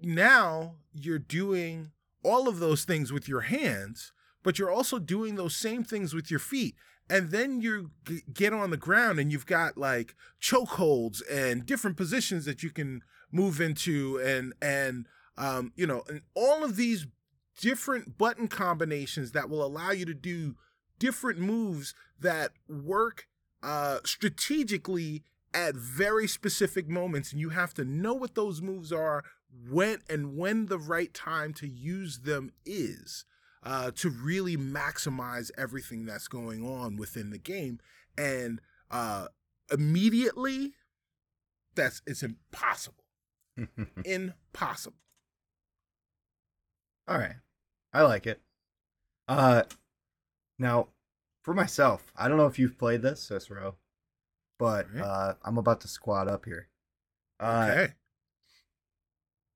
[0.00, 5.56] now you're doing all of those things with your hands, but you're also doing those
[5.56, 6.74] same things with your feet
[7.08, 11.96] and then you g- get on the ground and you've got like chokeholds and different
[11.96, 17.06] positions that you can move into and and um you know and all of these
[17.60, 20.56] different button combinations that will allow you to do
[20.98, 23.26] different moves that work
[23.62, 25.22] uh strategically
[25.54, 29.24] at very specific moments and you have to know what those moves are
[29.70, 33.24] when and when the right time to use them is
[33.66, 37.80] uh, to really maximize everything that's going on within the game.
[38.16, 38.60] And
[38.92, 39.26] uh,
[39.72, 40.74] immediately,
[41.74, 43.04] that's it's impossible.
[44.04, 44.98] impossible.
[47.08, 47.36] All right.
[47.96, 48.40] I like it.
[49.26, 49.62] Uh
[50.58, 50.88] now
[51.42, 53.76] for myself, I don't know if you've played this, Cicero,
[54.58, 55.02] but right.
[55.02, 56.68] uh I'm about to squat up here.
[57.40, 57.92] Uh, okay.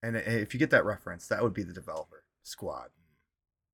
[0.02, 2.88] And if you get that reference, that would be the developer squad.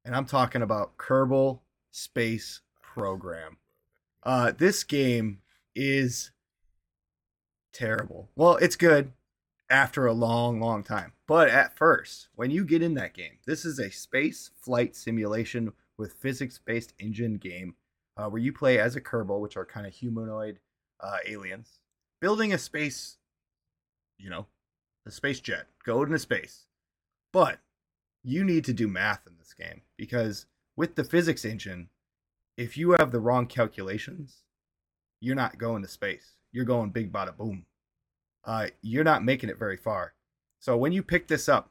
[0.05, 1.61] And I'm talking about Kerbal
[1.93, 3.59] Space Program.
[4.23, 5.39] Uh, this game
[5.75, 6.33] is
[7.73, 8.29] terrible.
[8.35, 9.13] Well, it's good
[9.69, 11.13] after a long, long time.
[11.27, 15.73] But at first, when you get in that game, this is a space flight simulation
[15.99, 17.75] with physics based engine game
[18.17, 20.59] uh, where you play as a Kerbal, which are kind of humanoid
[21.01, 21.81] uh, aliens,
[22.21, 23.19] building a space,
[24.19, 24.47] you know,
[25.07, 26.67] a space jet, go into space.
[27.33, 27.59] But
[28.23, 31.89] you need to do math in this game because with the physics engine,
[32.57, 34.43] if you have the wrong calculations,
[35.21, 36.37] you're not going to space.
[36.53, 37.67] You're going big bada boom
[38.47, 40.15] uh, you're not making it very far.
[40.61, 41.71] So when you pick this up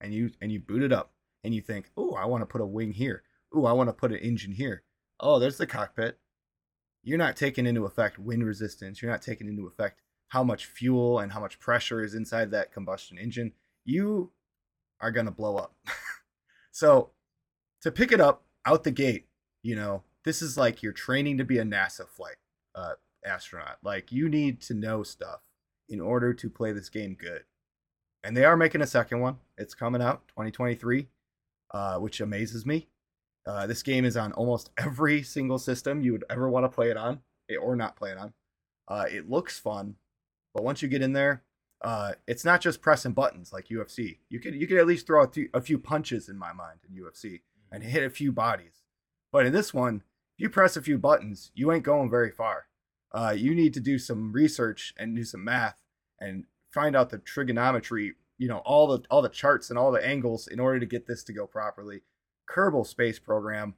[0.00, 1.12] and you and you boot it up
[1.42, 3.22] and you think, oh, I want to put a wing here.
[3.52, 4.82] Oh, I want to put an engine here.
[5.18, 6.18] Oh, there's the cockpit.
[7.02, 9.00] You're not taking into effect wind resistance.
[9.00, 12.72] You're not taking into effect how much fuel and how much pressure is inside that
[12.72, 13.52] combustion engine.
[13.84, 14.32] You
[15.00, 15.74] are going to blow up.
[16.72, 17.10] so
[17.82, 19.26] to pick it up out the gate,
[19.62, 22.36] you know, this is like you're training to be a NASA flight
[22.74, 23.78] uh, astronaut.
[23.82, 25.40] Like you need to know stuff
[25.88, 27.44] in order to play this game good.
[28.22, 29.36] And they are making a second one.
[29.58, 31.08] It's coming out 2023,
[31.72, 32.88] uh, which amazes me.
[33.46, 36.90] Uh, this game is on almost every single system you would ever want to play
[36.90, 37.20] it on
[37.50, 38.32] eh, or not play it on.
[38.88, 39.96] Uh, it looks fun,
[40.54, 41.42] but once you get in there,
[41.82, 44.18] uh, it's not just pressing buttons like UFC.
[44.30, 46.80] You could you could at least throw a, th- a few punches in my mind
[46.88, 48.84] in UFC and hit a few bodies.
[49.30, 52.66] But in this one, if you press a few buttons, you ain't going very far
[53.14, 55.80] uh, you need to do some research and do some math
[56.18, 60.04] and find out the trigonometry, you know, all the all the charts and all the
[60.04, 62.02] angles in order to get this to go properly.
[62.50, 63.74] Kerbal Space Program.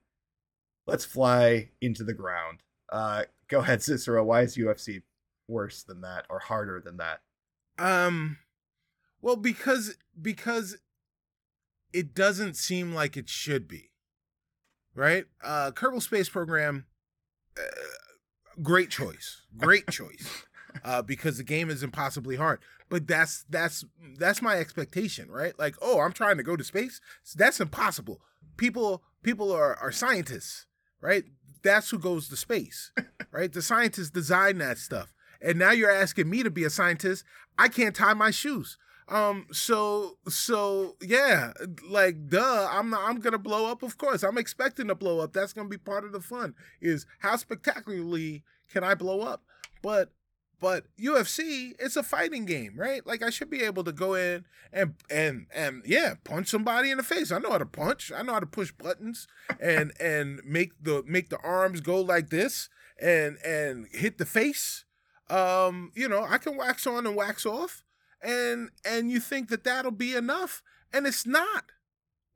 [0.87, 2.61] Let's fly into the ground.
[2.91, 4.25] Uh, go ahead, Cicero.
[4.25, 5.03] Why is UFC
[5.49, 7.21] worse than that or harder than that?
[7.79, 8.39] Um,
[9.21, 10.79] well, because because
[11.93, 13.91] it doesn't seem like it should be,
[14.95, 15.27] right?
[15.45, 16.87] Uh, Kerbal Space Program.
[17.59, 17.63] Uh,
[18.63, 20.45] great choice, great choice,
[20.85, 22.61] uh, because the game is impossibly hard.
[22.89, 23.85] But that's that's
[24.19, 25.59] that's my expectation, right?
[25.59, 27.01] Like, oh, I'm trying to go to space.
[27.35, 28.21] That's impossible.
[28.57, 30.67] People people are are scientists,
[31.01, 31.25] right?
[31.63, 32.93] That's who goes to space,
[33.33, 33.53] right?
[33.53, 35.13] The scientists design that stuff.
[35.43, 37.25] And now you're asking me to be a scientist.
[37.59, 38.79] I can't tie my shoes.
[39.09, 41.53] Um, so so yeah,
[41.89, 43.83] like duh, I'm not, I'm gonna blow up.
[43.83, 45.33] Of course, I'm expecting to blow up.
[45.33, 46.55] That's gonna be part of the fun.
[46.81, 49.43] Is how spectacularly can I blow up?
[49.81, 50.11] But
[50.59, 53.07] but UFC, it's a fighting game, right?
[53.07, 56.97] Like I should be able to go in and and and yeah, punch somebody in
[56.97, 57.31] the face.
[57.31, 58.11] I know how to punch.
[58.15, 59.29] I know how to push buttons
[59.61, 62.69] and and make the make the arms go like this
[63.01, 64.85] and and hit the face.
[65.29, 67.85] Um, you know, I can wax on and wax off
[68.27, 70.63] and and you think that that'll be enough
[70.93, 71.67] and it's not.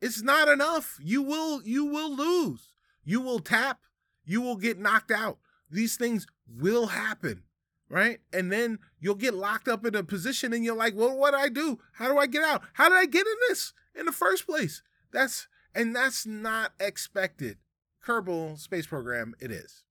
[0.01, 0.99] It's not enough.
[1.03, 2.73] You will you will lose.
[3.05, 3.81] You will tap.
[4.25, 5.39] You will get knocked out.
[5.71, 7.43] These things will happen
[7.91, 8.21] right?
[8.33, 11.37] And then you'll get locked up in a position and you're like well what do
[11.37, 11.79] i do?
[11.95, 12.63] How do i get out?
[12.75, 14.83] How did i get in this in the first place?
[15.13, 17.59] That's and that's not expected.
[18.07, 19.83] Kerbal space program it is.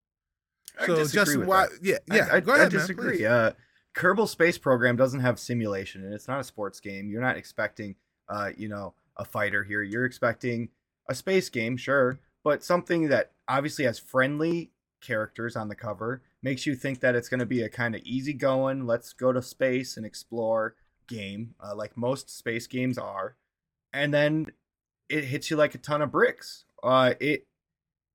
[0.79, 3.21] I so just why yeah yeah I, I, go ahead I disagree.
[3.21, 3.51] man, uh
[3.99, 7.09] Kerbal Space Program doesn't have simulation, and it's not a sports game.
[7.09, 7.95] You're not expecting,
[8.29, 9.83] uh, you know, a fighter here.
[9.83, 10.69] You're expecting
[11.09, 16.65] a space game, sure, but something that obviously has friendly characters on the cover makes
[16.65, 19.97] you think that it's going to be a kind of easygoing, let's go to space
[19.97, 20.75] and explore
[21.09, 23.35] game, uh, like most space games are,
[23.91, 24.45] and then
[25.09, 26.63] it hits you like a ton of bricks.
[26.81, 27.47] Uh, it,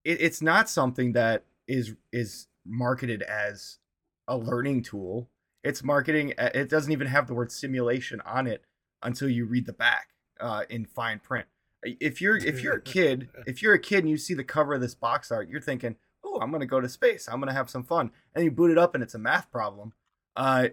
[0.02, 3.80] it it's not something that is is marketed as
[4.26, 5.28] a learning tool
[5.64, 6.34] it's marketing.
[6.38, 8.64] Uh, it doesn't even have the word simulation on it
[9.02, 11.46] until you read the back uh, in fine print.
[11.82, 14.74] If you're if you're a kid, if you're a kid and you see the cover
[14.74, 17.28] of this box art, you're thinking, "Oh, I'm gonna go to space.
[17.28, 19.92] I'm gonna have some fun." And you boot it up, and it's a math problem.
[20.36, 20.68] Uh,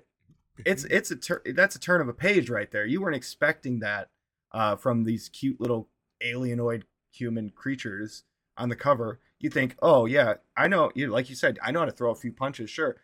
[0.65, 2.85] it's it's a tur- that's a turn of a page right there.
[2.85, 4.09] You weren't expecting that
[4.51, 5.89] uh, from these cute little
[6.23, 8.23] alienoid human creatures
[8.57, 9.19] on the cover.
[9.39, 12.11] You think, "Oh yeah, I know." You like you said, I know how to throw
[12.11, 12.69] a few punches.
[12.69, 12.97] Sure,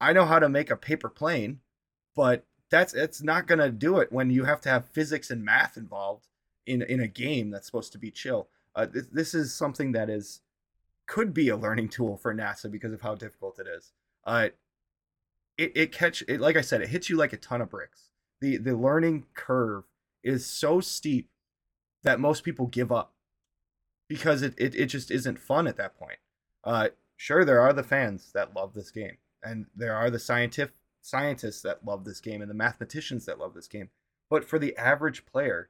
[0.00, 1.60] I know how to make a paper plane,
[2.14, 5.76] but that's it's not gonna do it when you have to have physics and math
[5.76, 6.26] involved
[6.66, 8.48] in in a game that's supposed to be chill.
[8.74, 10.40] Uh, this, this is something that is
[11.06, 13.92] could be a learning tool for NASA because of how difficult it is.
[14.24, 14.48] Uh,
[15.58, 18.10] it, it catch it like I said, it hits you like a ton of bricks.
[18.40, 19.84] The the learning curve
[20.22, 21.30] is so steep
[22.02, 23.14] that most people give up
[24.08, 26.18] because it, it, it just isn't fun at that point.
[26.62, 30.74] Uh, sure, there are the fans that love this game, and there are the scientific
[31.02, 33.90] scientists that love this game, and the mathematicians that love this game.
[34.30, 35.68] But for the average player,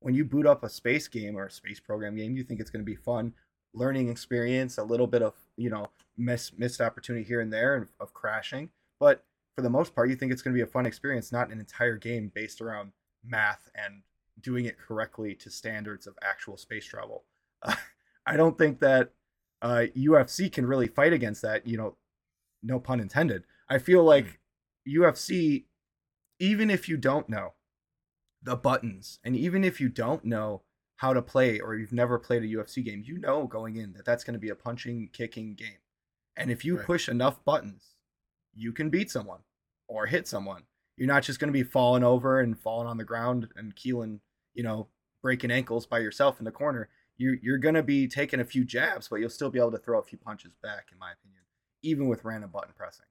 [0.00, 2.70] when you boot up a space game or a space program game, you think it's
[2.70, 3.34] going to be fun,
[3.72, 7.86] learning experience, a little bit of you know miss, missed opportunity here and there and
[8.00, 8.70] of crashing.
[8.98, 11.50] But for the most part, you think it's going to be a fun experience, not
[11.50, 12.92] an entire game based around
[13.24, 14.02] math and
[14.40, 17.24] doing it correctly to standards of actual space travel.
[17.62, 17.74] Uh,
[18.26, 19.10] I don't think that
[19.62, 21.66] uh, UFC can really fight against that.
[21.66, 21.96] You know,
[22.62, 23.44] no pun intended.
[23.68, 24.40] I feel like
[24.88, 24.96] mm.
[24.96, 25.64] UFC,
[26.38, 27.54] even if you don't know
[28.42, 30.62] the buttons, and even if you don't know
[30.96, 34.04] how to play, or you've never played a UFC game, you know going in that
[34.04, 35.78] that's going to be a punching, kicking game.
[36.36, 36.86] And if you right.
[36.86, 37.96] push enough buttons,
[38.54, 39.40] you can beat someone
[39.88, 40.62] or hit someone.
[40.96, 44.20] You're not just going to be falling over and falling on the ground and keeling,
[44.54, 44.88] you know,
[45.22, 46.88] breaking ankles by yourself in the corner.
[47.16, 49.78] You're, you're going to be taking a few jabs, but you'll still be able to
[49.78, 51.41] throw a few punches back, in my opinion,
[51.82, 53.06] even with random button pressing.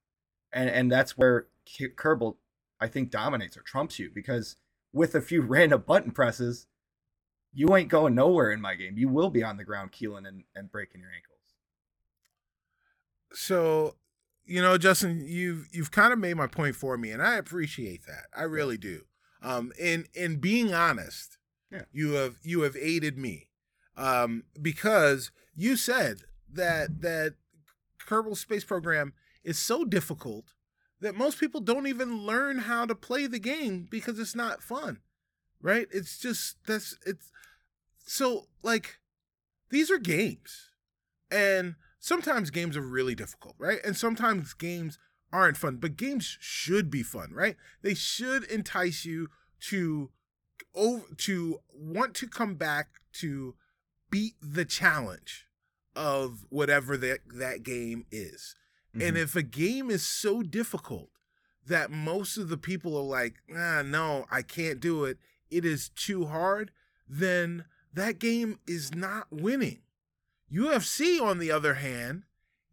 [0.52, 2.36] And, and that's where Kerbal,
[2.80, 4.56] I think, dominates or trumps you because
[4.92, 6.66] with a few random button presses,
[7.52, 8.96] you ain't going nowhere in my game.
[8.96, 11.38] You will be on the ground keeling and, and breaking your ankles.
[13.34, 13.96] So
[14.44, 18.06] you know, Justin, you've you've kind of made my point for me, and I appreciate
[18.06, 18.26] that.
[18.36, 19.02] I really do.
[19.42, 21.38] Um, in in being honest,
[21.70, 21.82] yeah.
[21.92, 23.48] you have you have aided me,
[23.96, 27.34] um, because you said that that
[28.06, 29.12] Kerbal Space Program
[29.44, 30.54] is so difficult
[31.00, 35.00] that most people don't even learn how to play the game because it's not fun,
[35.60, 35.88] right?
[35.90, 37.30] It's just that's it's
[38.06, 38.98] so like
[39.70, 40.70] these are games,
[41.30, 43.80] and sometimes games are really difficult, right?
[43.84, 44.98] And sometimes games
[45.32, 47.56] aren't fun, but games should be fun, right?
[47.82, 49.28] They should entice you
[49.68, 50.10] to
[50.74, 53.54] over to want to come back to
[54.10, 55.46] beat the challenge
[55.94, 58.54] of whatever that that game is.
[58.94, 59.08] Mm-hmm.
[59.08, 61.10] And if a game is so difficult
[61.66, 65.18] that most of the people are like, ah, no, I can't do it.
[65.50, 66.72] It is too hard.
[67.08, 69.80] Then that game is not winning.
[70.52, 72.24] UFC, on the other hand,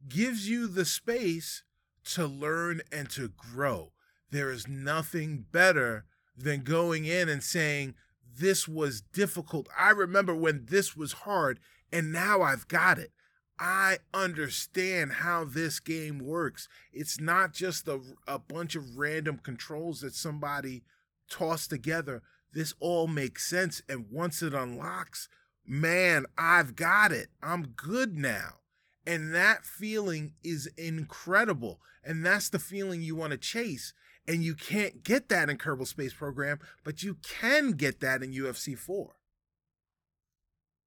[0.07, 1.63] gives you the space
[2.03, 3.91] to learn and to grow.
[4.31, 6.05] There is nothing better
[6.35, 7.95] than going in and saying,
[8.37, 9.67] This was difficult.
[9.77, 11.59] I remember when this was hard,
[11.91, 13.11] and now I've got it.
[13.59, 16.69] I understand how this game works.
[16.93, 20.83] It's not just a, a bunch of random controls that somebody
[21.29, 22.21] tossed together.
[22.53, 23.81] This all makes sense.
[23.89, 25.27] And once it unlocks,
[25.65, 27.27] man, I've got it.
[27.43, 28.59] I'm good now.
[29.05, 31.81] And that feeling is incredible.
[32.03, 33.93] And that's the feeling you want to chase.
[34.25, 38.31] And you can't get that in Kerbal Space Program, but you can get that in
[38.31, 39.15] UFC 4.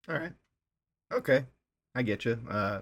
[0.09, 0.33] All right.
[1.13, 1.45] Okay.
[1.95, 2.39] I get you.
[2.49, 2.81] Uh,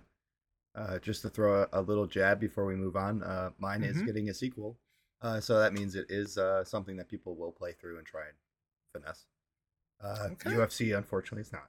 [0.74, 3.90] uh, just to throw a, a, little jab before we move on, uh, mine mm-hmm.
[3.90, 4.78] is getting a sequel.
[5.20, 8.22] Uh, so that means it is uh, something that people will play through and try
[8.22, 8.36] and
[8.92, 9.26] finesse.
[10.02, 10.50] Uh, okay.
[10.50, 11.68] UFC, unfortunately, is not.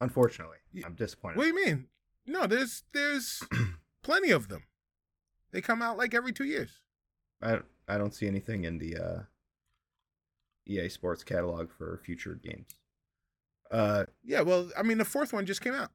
[0.00, 1.36] Unfortunately, I'm disappointed.
[1.36, 1.86] What do you mean?
[2.26, 3.42] No, there's there's
[4.02, 4.64] plenty of them.
[5.52, 6.80] They come out like every two years.
[7.42, 9.22] I I don't see anything in the uh,
[10.66, 12.76] EA Sports catalog for future games.
[13.70, 15.90] Uh, yeah, well, I mean, the fourth one just came out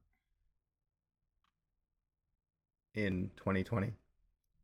[2.94, 3.92] in 2020.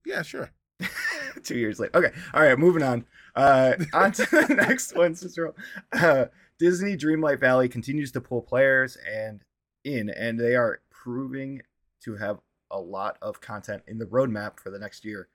[0.07, 0.51] Yeah, sure.
[1.43, 1.97] Two years later.
[1.97, 2.12] Okay.
[2.35, 2.59] All right.
[2.59, 3.05] Moving on.
[3.35, 5.55] Uh, on to the next one, Cicero.
[5.93, 6.26] Uh,
[6.59, 9.43] Disney Dreamlight Valley continues to pull players and
[9.85, 11.62] in, and they are proving
[12.05, 12.39] to have
[12.70, 15.28] a lot of content in the roadmap for the next year.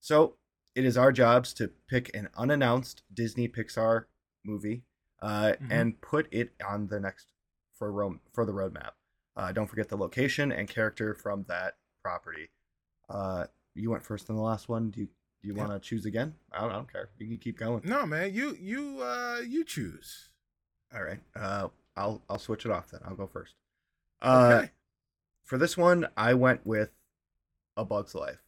[0.00, 0.36] So
[0.74, 4.04] it is our jobs to pick an unannounced Disney Pixar
[4.44, 4.84] movie
[5.20, 5.72] uh, mm-hmm.
[5.72, 7.26] and put it on the next
[7.78, 8.92] for ro- for the roadmap.
[9.36, 11.74] Uh, don't forget the location and character from that
[12.08, 12.48] property.
[13.10, 14.90] Uh, you went first in the last one.
[14.90, 15.08] Do you
[15.42, 15.66] do you yeah.
[15.66, 16.34] want to choose again?
[16.52, 17.10] I don't, I don't care.
[17.18, 17.82] You can keep going.
[17.84, 18.34] No, man.
[18.34, 20.30] You you uh you choose.
[20.94, 21.20] All right.
[21.36, 23.00] Uh, I'll I'll switch it off then.
[23.04, 23.54] I'll go first.
[24.20, 24.70] Uh, okay.
[25.44, 26.90] For this one, I went with
[27.76, 28.42] A Bug's Life.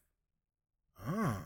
[1.06, 1.38] Oh.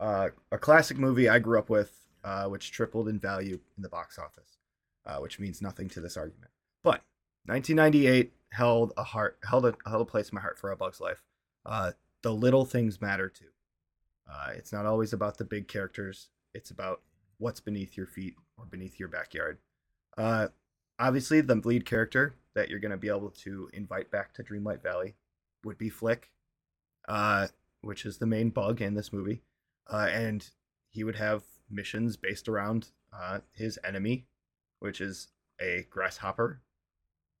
[0.00, 1.92] Uh, a classic movie I grew up with,
[2.24, 4.58] uh, which tripled in value in the box office,
[5.06, 6.50] uh, which means nothing to this argument.
[6.82, 7.02] But
[7.46, 11.00] 1998 held a heart held a held a place in my heart for A Bug's
[11.00, 11.22] Life.
[11.64, 11.92] Uh,
[12.22, 13.46] the little things matter too.
[14.30, 16.28] Uh, it's not always about the big characters.
[16.54, 17.02] It's about
[17.38, 19.58] what's beneath your feet or beneath your backyard.
[20.16, 20.48] Uh,
[20.98, 24.82] obviously, the lead character that you're going to be able to invite back to Dreamlight
[24.82, 25.14] Valley
[25.64, 26.30] would be Flick,
[27.08, 27.48] uh,
[27.82, 29.42] which is the main bug in this movie.
[29.90, 30.50] uh, and
[30.90, 34.26] he would have missions based around uh, his enemy,
[34.80, 35.28] which is
[35.60, 36.60] a grasshopper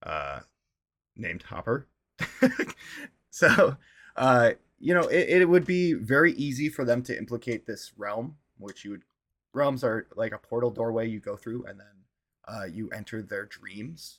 [0.02, 0.40] uh,
[1.16, 1.86] named Hopper.
[3.30, 3.76] so,
[4.18, 4.50] uh,
[4.80, 8.84] you know, it, it would be very easy for them to implicate this realm, which
[8.84, 9.02] you would
[9.54, 11.86] realms are like a portal doorway you go through, and then
[12.46, 14.18] uh, you enter their dreams,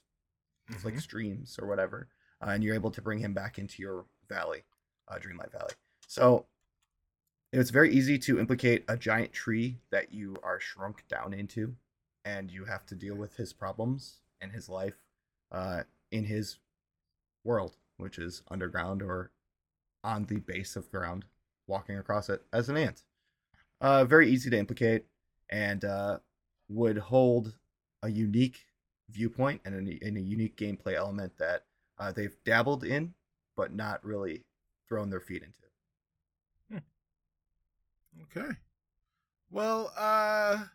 [0.72, 0.88] mm-hmm.
[0.88, 2.08] like streams or whatever,
[2.42, 4.64] uh, and you're able to bring him back into your valley,
[5.08, 5.74] uh, Dreamlight Valley.
[6.08, 6.46] So
[7.52, 11.76] it's very easy to implicate a giant tree that you are shrunk down into,
[12.24, 14.96] and you have to deal with his problems and his life
[15.52, 16.58] uh, in his
[17.44, 19.32] world, which is underground or
[20.04, 21.26] on the base of ground,
[21.68, 23.04] walking across it as an ant.
[23.82, 25.06] Uh, very easy to implicate,
[25.50, 26.20] and uh,
[26.68, 27.58] would hold
[28.04, 28.66] a unique
[29.10, 31.66] viewpoint and a, and a unique gameplay element that
[31.98, 33.14] uh, they've dabbled in,
[33.56, 34.44] but not really
[34.88, 35.60] thrown their feet into.
[36.72, 36.78] Hmm.
[38.24, 38.56] Okay.
[39.52, 40.66] Well, uh,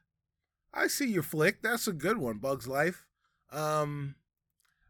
[0.73, 1.63] I see your flick.
[1.63, 3.07] That's a good one, Bugs Life.
[3.53, 4.17] Um,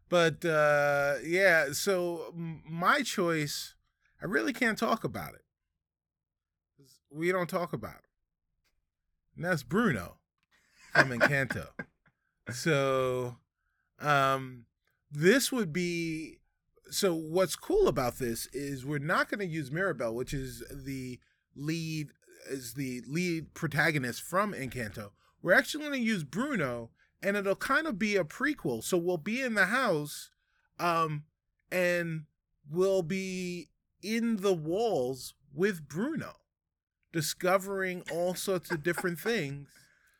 [0.09, 3.75] but uh, yeah, so my choice,
[4.21, 5.41] I really can't talk about it.
[7.11, 8.09] We don't talk about it.
[9.35, 10.17] And that's Bruno
[10.93, 11.67] from Encanto.
[12.51, 13.37] so,
[13.99, 14.65] um,
[15.11, 16.37] this would be.
[16.89, 21.19] So, what's cool about this is we're not going to use Mirabel, which is the
[21.55, 22.09] lead
[22.49, 25.09] is the lead protagonist from Encanto.
[25.41, 26.91] We're actually going to use Bruno,
[27.21, 28.83] and it'll kind of be a prequel.
[28.83, 30.29] So we'll be in the house,
[30.79, 31.23] um,
[31.71, 32.25] and
[32.69, 33.69] we'll be
[34.05, 36.33] in the walls with Bruno,
[37.11, 39.67] discovering all sorts of different things.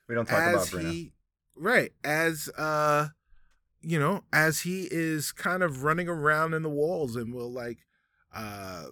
[0.07, 0.89] We don't talk about Bruno.
[0.91, 1.11] He,
[1.57, 3.07] right as uh
[3.81, 7.79] you know as he is kind of running around in the walls and will like
[8.33, 8.87] uh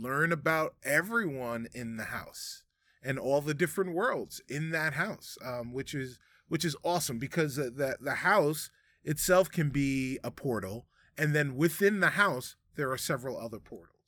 [0.00, 2.64] learn about everyone in the house
[3.02, 6.18] and all the different worlds in that house um which is
[6.48, 8.70] which is awesome because the the house
[9.04, 10.86] itself can be a portal
[11.18, 14.01] and then within the house there are several other portals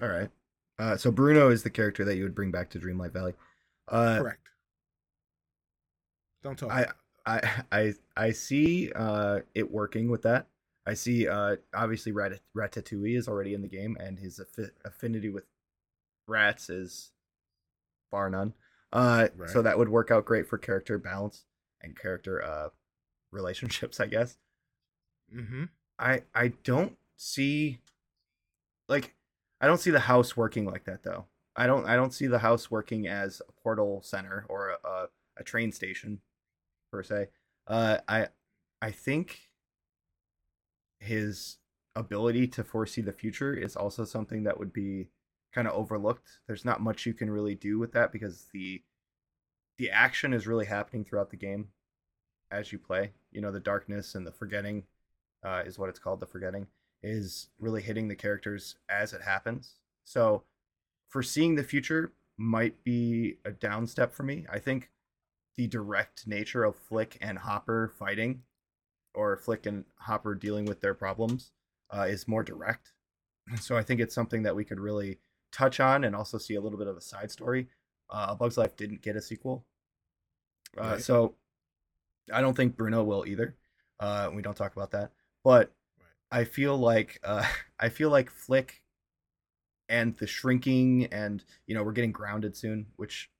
[0.00, 0.30] all right
[0.78, 3.34] uh so bruno is the character that you would bring back to dreamlight valley
[3.88, 4.48] uh correct
[6.42, 6.70] don't talk.
[6.70, 6.86] I
[7.26, 10.46] I I I see uh, it working with that.
[10.86, 15.28] I see uh, obviously Rat- Ratatouille is already in the game, and his affi- affinity
[15.28, 15.44] with
[16.26, 17.10] rats is
[18.10, 18.54] bar none.
[18.92, 19.50] Uh, right.
[19.50, 21.44] So that would work out great for character balance
[21.82, 22.68] and character uh,
[23.30, 24.38] relationships, I guess.
[25.34, 25.64] Mm-hmm.
[25.98, 27.80] I I don't see
[28.88, 29.14] like
[29.60, 31.26] I don't see the house working like that though.
[31.56, 35.06] I don't I don't see the house working as a portal center or a, a,
[35.38, 36.20] a train station
[36.92, 37.28] per se.
[37.66, 38.28] Uh, I
[38.80, 39.40] I think
[41.00, 41.58] his
[41.96, 45.08] ability to foresee the future is also something that would be
[45.52, 46.38] kind of overlooked.
[46.46, 48.82] There's not much you can really do with that because the
[49.78, 51.68] the action is really happening throughout the game
[52.50, 53.12] as you play.
[53.32, 54.84] You know, the darkness and the forgetting
[55.44, 56.20] uh, is what it's called.
[56.20, 56.68] The forgetting
[57.02, 59.74] is really hitting the characters as it happens.
[60.04, 60.44] So,
[61.08, 64.46] foreseeing the future might be a down step for me.
[64.50, 64.90] I think
[65.56, 68.42] the direct nature of Flick and Hopper fighting,
[69.14, 71.52] or Flick and Hopper dealing with their problems,
[71.90, 72.92] uh, is more direct.
[73.60, 75.20] So I think it's something that we could really
[75.52, 77.68] touch on and also see a little bit of a side story.
[78.10, 79.64] Uh, Bug's Life didn't get a sequel,
[80.78, 81.00] uh, right.
[81.00, 81.34] so
[82.32, 83.56] I don't think Bruno will either.
[83.98, 85.72] Uh, we don't talk about that, but.
[86.30, 87.44] I feel like uh,
[87.80, 88.82] I feel like Flick
[89.88, 93.30] and the shrinking and you know we're getting grounded soon, which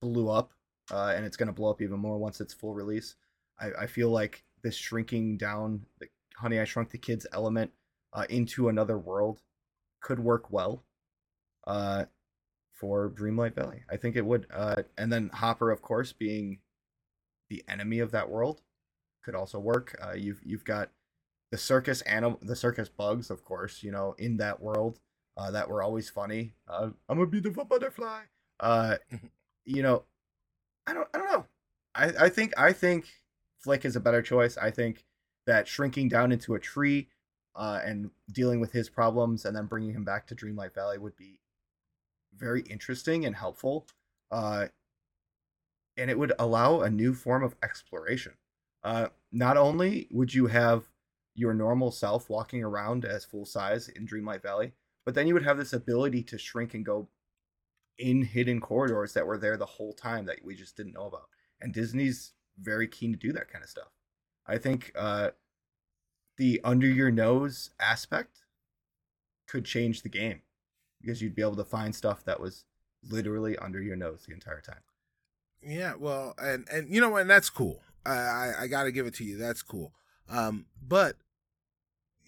[0.00, 0.52] blew up
[0.90, 3.14] uh, and it's going to blow up even more once it's full release.
[3.58, 7.72] I, I feel like this shrinking down the Honey I Shrunk the Kids element
[8.12, 9.40] uh, into another world
[10.00, 10.84] could work well
[11.66, 12.04] uh,
[12.72, 13.82] for Dreamlight Valley.
[13.90, 14.46] I think it would.
[14.52, 16.58] Uh, and then Hopper, of course, being
[17.48, 18.60] the enemy of that world,
[19.24, 19.98] could also work.
[20.02, 20.90] Uh, you've you've got
[21.56, 25.00] the circus animal, the circus bugs, of course, you know, in that world
[25.38, 26.52] uh, that were always funny.
[26.68, 28.24] Uh, I'm a beautiful butterfly.
[28.60, 28.96] Uh,
[29.64, 30.04] you know,
[30.86, 31.46] I don't I don't know.
[31.94, 33.06] I, I think I think
[33.58, 34.58] Flick is a better choice.
[34.58, 35.06] I think
[35.46, 37.08] that shrinking down into a tree
[37.54, 41.16] uh, and dealing with his problems and then bringing him back to Dreamlight Valley would
[41.16, 41.40] be
[42.36, 43.86] very interesting and helpful.
[44.30, 44.66] Uh,
[45.96, 48.34] and it would allow a new form of exploration.
[48.84, 50.84] Uh, not only would you have
[51.36, 54.72] your normal self walking around as full size in Dreamlight Valley,
[55.04, 57.08] but then you would have this ability to shrink and go
[57.98, 61.28] in hidden corridors that were there the whole time that we just didn't know about.
[61.60, 63.92] And Disney's very keen to do that kind of stuff.
[64.46, 65.30] I think uh,
[66.38, 68.40] the under your nose aspect
[69.46, 70.42] could change the game.
[71.00, 72.64] because you'd be able to find stuff that was
[73.08, 74.80] literally under your nose the entire time.
[75.62, 77.82] Yeah, well, and and you know, and that's cool.
[78.04, 79.36] I I, I got to give it to you.
[79.36, 79.92] That's cool.
[80.28, 81.16] Um, but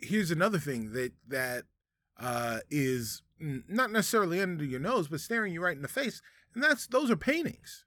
[0.01, 1.65] here's another thing that that
[2.19, 6.21] uh, is not necessarily under your nose, but staring you right in the face,
[6.55, 7.85] and that's those are paintings.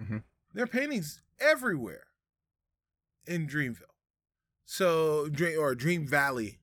[0.00, 0.18] Mm-hmm.
[0.54, 2.04] There are paintings everywhere
[3.26, 3.82] in Dreamville.
[4.64, 5.28] So,
[5.58, 6.60] or Dream Valley,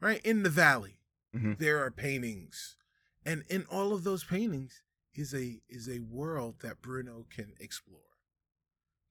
[0.00, 0.98] right in the valley,
[1.34, 1.54] mm-hmm.
[1.58, 2.76] there are paintings,
[3.24, 4.82] and in all of those paintings
[5.14, 8.00] is a is a world that Bruno can explore.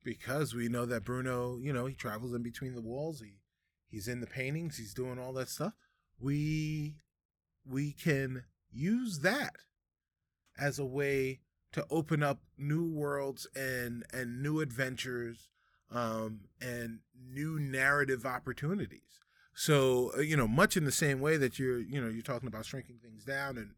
[0.03, 3.21] Because we know that Bruno, you know, he travels in between the walls.
[3.21, 3.37] He
[3.95, 4.75] he's in the paintings.
[4.77, 5.71] He's doing all that stuff.
[6.19, 6.97] We
[7.65, 9.55] we can use that
[10.59, 11.39] as a way
[11.71, 15.47] to open up new worlds and and new adventures
[15.89, 19.21] um, and new narrative opportunities.
[19.53, 22.47] So uh, you know, much in the same way that you're you know you're talking
[22.47, 23.71] about shrinking things down and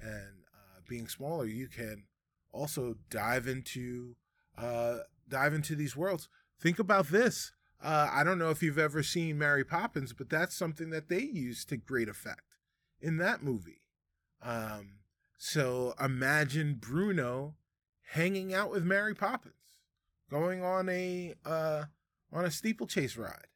[0.00, 2.04] and and uh, being smaller, you can
[2.52, 4.14] also dive into
[4.56, 6.28] uh, dive into these worlds.
[6.60, 7.50] Think about this.
[7.82, 11.20] Uh, I don't know if you've ever seen Mary Poppins, but that's something that they
[11.20, 12.56] use to great effect
[13.00, 13.82] in that movie.
[14.42, 15.00] Um,
[15.36, 17.54] so imagine Bruno
[18.12, 19.54] hanging out with Mary Poppins,
[20.30, 21.84] going on a uh,
[22.32, 23.48] on a steeplechase ride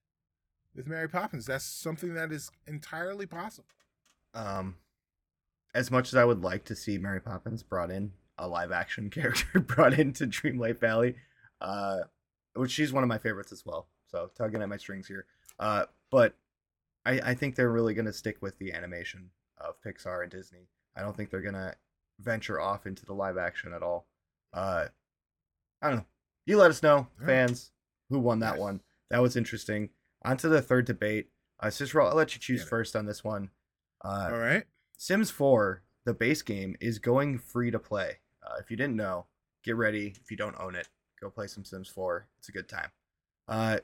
[0.74, 1.46] with Mary Poppins.
[1.46, 3.68] That's something that is entirely possible.
[4.34, 4.76] Um,
[5.74, 9.10] as much as I would like to see Mary Poppins brought in a live action
[9.10, 11.16] character brought into Dreamlight Valley,
[11.60, 12.00] uh,
[12.54, 13.88] which she's one of my favorites as well.
[14.10, 15.26] So tugging at my strings here.
[15.58, 16.34] Uh, but
[17.04, 19.30] I, I think they're really going to stick with the animation
[19.60, 20.68] of Pixar and Disney.
[20.96, 21.74] I don't think they're gonna
[22.18, 24.06] venture off into the live action at all.
[24.52, 24.86] Uh,
[25.80, 26.06] I don't know.
[26.46, 27.70] You let us know, fans,
[28.08, 28.80] who won that one.
[29.10, 29.90] That was interesting.
[30.22, 31.28] On to the third debate.
[31.60, 33.50] Uh, Cicero, I'll let you choose first on this one.
[34.04, 34.64] Uh, all right.
[34.96, 38.18] Sims 4, the base game, is going free to play.
[38.42, 39.26] Uh, if you didn't know,
[39.62, 40.14] get ready.
[40.20, 40.88] If you don't own it,
[41.20, 42.26] go play some Sims 4.
[42.38, 42.90] It's a good time.
[43.46, 43.78] Uh,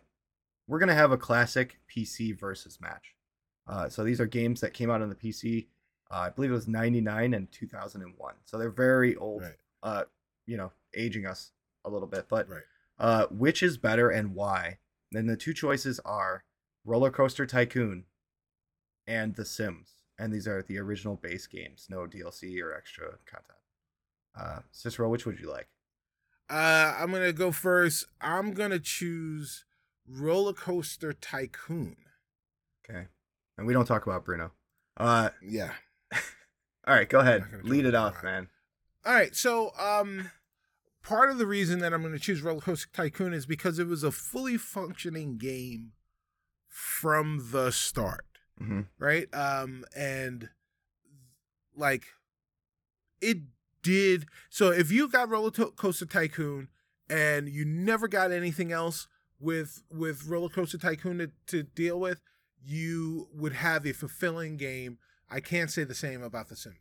[0.66, 3.14] we're gonna have a classic PC versus match.
[3.66, 5.66] Uh, so these are games that came out on the PC.
[6.10, 8.34] Uh, I believe it was 99 and 2001.
[8.44, 9.42] So they're very old.
[9.42, 9.54] Right.
[9.82, 10.04] Uh,
[10.46, 11.52] you know, aging us
[11.84, 12.26] a little bit.
[12.28, 12.62] But right.
[12.98, 14.78] uh, which is better and why?
[15.12, 16.44] Then the two choices are
[16.84, 18.04] Roller Coaster Tycoon
[19.06, 19.94] and The Sims.
[20.18, 23.58] And these are the original base games, no DLC or extra content.
[24.38, 25.68] Uh, Cicero, which would you like?
[26.48, 28.04] Uh, I'm gonna go first.
[28.20, 29.64] I'm gonna choose
[30.08, 31.96] Roller Coaster Tycoon.
[32.88, 33.06] Okay
[33.56, 34.52] and we don't talk about Bruno.
[34.96, 35.72] Uh, yeah.
[36.86, 37.44] all right, go ahead.
[37.62, 38.48] Lead it off, man.
[39.04, 40.30] All right, so um,
[41.02, 43.86] part of the reason that I'm going to choose Roller Coaster Tycoon is because it
[43.86, 45.92] was a fully functioning game
[46.68, 48.26] from the start,
[48.60, 48.82] mm-hmm.
[48.98, 49.32] right?
[49.34, 50.48] Um, and
[51.76, 52.06] like
[53.20, 53.38] it
[53.82, 54.26] did.
[54.48, 56.68] So if you got Roller Coaster Tycoon
[57.08, 59.06] and you never got anything else
[59.40, 62.20] with with Roller Coaster Tycoon to, to deal with,
[62.62, 64.98] you would have a fulfilling game.
[65.30, 66.76] I can't say the same about The Sims.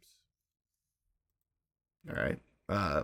[2.10, 2.40] All right.
[2.70, 3.04] Uh,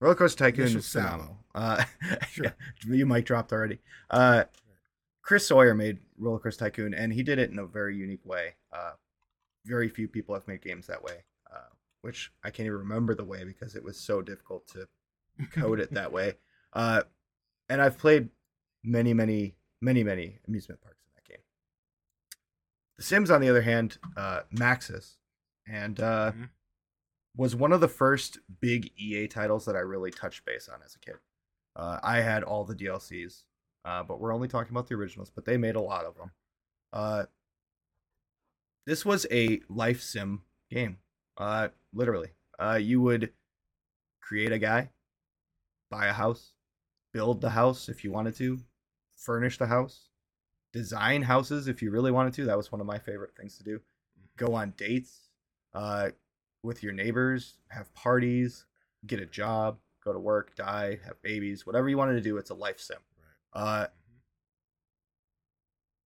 [0.00, 1.38] Roller Coaster Tycoon is phenomenal.
[1.54, 1.84] Uh,
[2.30, 2.54] sure.
[2.86, 3.78] you mic dropped already.
[4.10, 4.44] Uh,
[5.22, 8.54] Chris Sawyer made Roller Coaster Tycoon, and he did it in a very unique way.
[8.72, 8.92] Uh,
[9.66, 11.68] very few people have made games that way, uh,
[12.00, 14.88] which I can't even remember the way because it was so difficult to
[15.52, 16.34] code it that way.
[16.72, 17.02] Uh,
[17.70, 18.28] and I've played
[18.82, 21.44] many, many, many, many amusement parks in that game.
[22.98, 25.14] the Sims, on the other hand, uh, Maxis,
[25.66, 26.44] and uh, mm-hmm.
[27.36, 30.96] was one of the first big EA titles that I really touched base on as
[30.96, 31.14] a kid.
[31.76, 33.44] Uh, I had all the DLCs,
[33.84, 35.30] uh, but we're only talking about the originals.
[35.32, 36.32] But they made a lot of them.
[36.92, 37.24] Uh,
[38.84, 40.98] this was a life sim game,
[41.38, 42.30] uh, literally.
[42.58, 43.32] Uh, you would
[44.20, 44.90] create a guy,
[45.88, 46.52] buy a house,
[47.12, 48.58] build the house if you wanted to,
[49.16, 50.08] furnish the house,
[50.72, 52.44] design houses if you really wanted to.
[52.44, 53.76] That was one of my favorite things to do.
[53.76, 54.44] Mm-hmm.
[54.44, 55.28] Go on dates
[55.74, 56.10] uh,
[56.62, 58.66] with your neighbors, have parties,
[59.06, 62.36] get a job, go to work, die, have babies, whatever you wanted to do.
[62.36, 62.98] It's a life sim.
[63.52, 63.88] Uh, mm-hmm.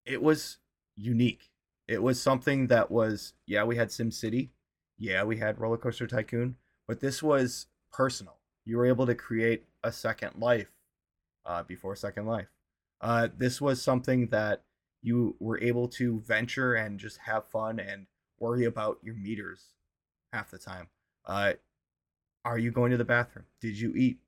[0.06, 0.58] It was
[0.96, 1.50] unique.
[1.86, 4.50] It was something that was, yeah, we had Sim City.
[4.96, 6.56] Yeah, we had Roller Coaster Tycoon.
[6.88, 8.38] But this was personal.
[8.64, 10.70] You were able to create a second life
[11.46, 12.48] uh, before Second Life.
[13.00, 14.62] Uh, this was something that
[15.02, 18.06] you were able to venture and just have fun and
[18.38, 19.74] worry about your meters
[20.32, 20.88] half the time.
[21.26, 21.54] Uh,
[22.44, 23.46] are you going to the bathroom?
[23.60, 24.18] Did you eat?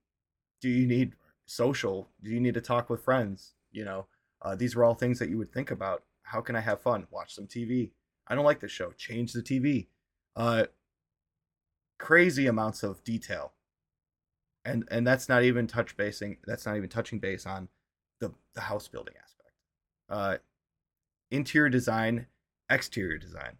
[0.60, 1.14] Do you need
[1.46, 2.10] social?
[2.22, 3.54] Do you need to talk with friends?
[3.72, 4.06] You know,
[4.42, 6.02] uh, these were all things that you would think about.
[6.22, 7.06] How can I have fun?
[7.10, 7.90] Watch some TV.
[8.26, 8.92] I don't like this show.
[8.92, 9.86] Change the TV.
[10.34, 10.64] uh,
[11.98, 13.52] crazy amounts of detail,
[14.66, 16.36] and and that's not even touch basing.
[16.44, 17.68] That's not even touching base on
[18.20, 19.54] the the house building aspect.
[20.08, 20.36] Uh,
[21.30, 22.26] interior design,
[22.68, 23.56] exterior design,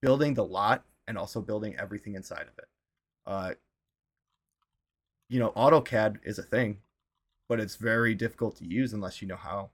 [0.00, 2.68] building the lot, and also building everything inside of it.
[3.26, 3.54] Uh,
[5.28, 6.78] you know, AutoCAD is a thing,
[7.48, 9.70] but it's very difficult to use unless you know how.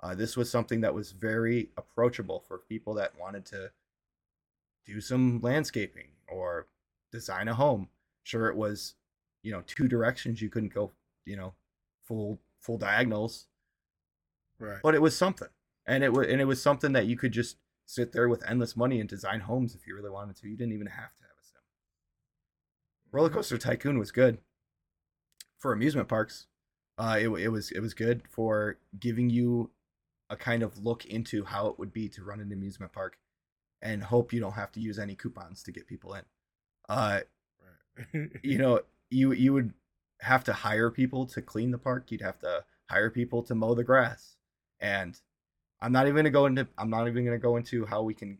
[0.00, 3.70] Uh, this was something that was very approachable for people that wanted to
[4.84, 6.66] do some landscaping or
[7.10, 7.88] design a home.
[8.22, 8.94] Sure, it was,
[9.44, 10.42] you know, two directions.
[10.42, 10.90] You couldn't go,
[11.24, 11.54] you know,
[12.02, 13.46] full full diagonals.
[14.58, 14.78] Right.
[14.82, 15.48] But it was something,
[15.86, 18.76] and it was and it was something that you could just sit there with endless
[18.76, 20.48] money and design homes if you really wanted to.
[20.48, 21.60] You didn't even have to have a sim.
[23.12, 24.38] Roller Coaster Tycoon was good
[25.58, 26.46] for amusement parks.
[26.96, 29.70] Uh, it it was it was good for giving you
[30.30, 33.18] a kind of look into how it would be to run an amusement park,
[33.82, 36.22] and hope you don't have to use any coupons to get people in.
[36.88, 37.20] Uh,
[38.14, 38.30] right.
[38.42, 38.80] you know,
[39.14, 39.72] you you would
[40.20, 42.10] have to hire people to clean the park.
[42.10, 44.36] You'd have to hire people to mow the grass,
[44.80, 45.18] and
[45.80, 48.38] I'm not even gonna go into I'm not even gonna go into how we can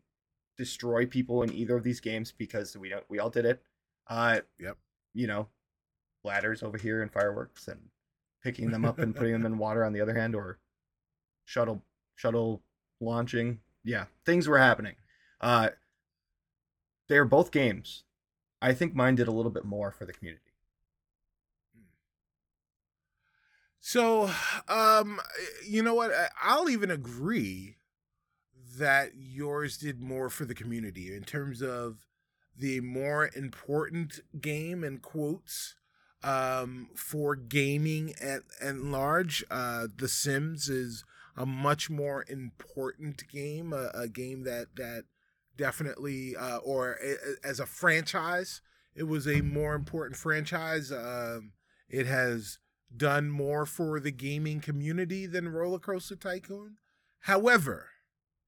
[0.57, 3.62] destroy people in either of these games because we don't we all did it.
[4.09, 4.77] Uh, yep.
[5.14, 5.49] You know,
[6.25, 7.81] ladders over here and fireworks and
[8.43, 10.59] picking them up and putting them in water on the other hand, or
[11.45, 11.83] shuttle
[12.16, 12.62] shuttle
[13.01, 13.61] launching.
[13.85, 14.97] Yeah, things were happening.
[15.41, 15.70] Uh,
[17.09, 18.05] they're both games.
[18.62, 20.54] I think mine did a little bit more for the community.
[23.87, 24.30] So,
[24.66, 25.20] um,
[25.62, 26.11] you know what?
[26.43, 27.76] I'll even agree
[28.78, 32.07] that yours did more for the community in terms of
[32.57, 35.76] the more important game and quotes
[36.22, 39.45] um, for gaming at and large.
[39.51, 41.05] Uh, the Sims is
[41.37, 45.05] a much more important game, a, a game that that
[45.59, 48.62] definitely, uh, or a, as a franchise,
[48.95, 50.91] it was a more important franchise.
[50.91, 51.53] Um,
[51.91, 52.61] it has
[52.97, 56.76] done more for the gaming community than Roller Coaster Tycoon.
[57.20, 57.88] However,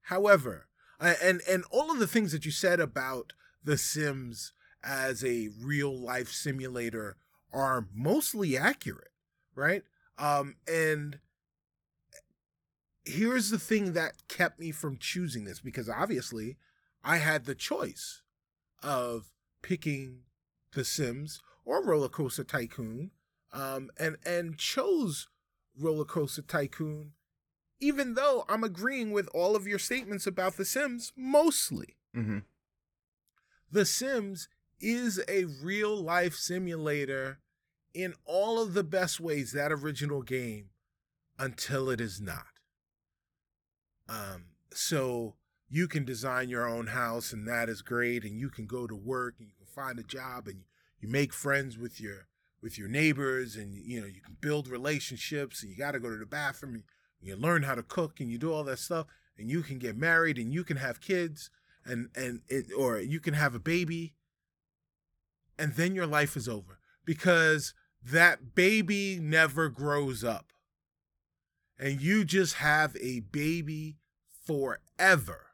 [0.03, 0.67] however,
[0.99, 3.33] and and all of the things that you said about
[3.63, 7.17] The Sims as a real life simulator
[7.51, 9.11] are mostly accurate,
[9.55, 9.83] right?
[10.17, 11.19] Um, and
[13.05, 16.57] here's the thing that kept me from choosing this because obviously
[17.03, 18.21] I had the choice
[18.83, 19.31] of
[19.61, 20.21] picking
[20.73, 23.11] The Sims or Roller Coaster Tycoon,
[23.51, 25.27] um, and and chose
[25.79, 27.13] Roller Coaster Tycoon,
[27.79, 31.97] even though I'm agreeing with all of your statements about The Sims mostly.
[32.15, 32.39] Mm-hmm.
[33.71, 34.47] The Sims
[34.79, 37.39] is a real life simulator
[37.93, 40.69] in all of the best ways, that original game,
[41.37, 42.45] until it is not.
[44.07, 45.35] Um, so
[45.69, 48.95] you can design your own house, and that is great, and you can go to
[48.95, 50.61] work and you can find a job and
[50.99, 52.27] you make friends with your
[52.61, 56.09] with your neighbors and you know you can build relationships and you got to go
[56.09, 56.83] to the bathroom and
[57.21, 59.97] you learn how to cook and you do all that stuff and you can get
[59.97, 61.49] married and you can have kids
[61.85, 64.13] and and it, or you can have a baby
[65.57, 70.53] and then your life is over because that baby never grows up.
[71.79, 73.97] And you just have a baby
[74.45, 75.47] forever.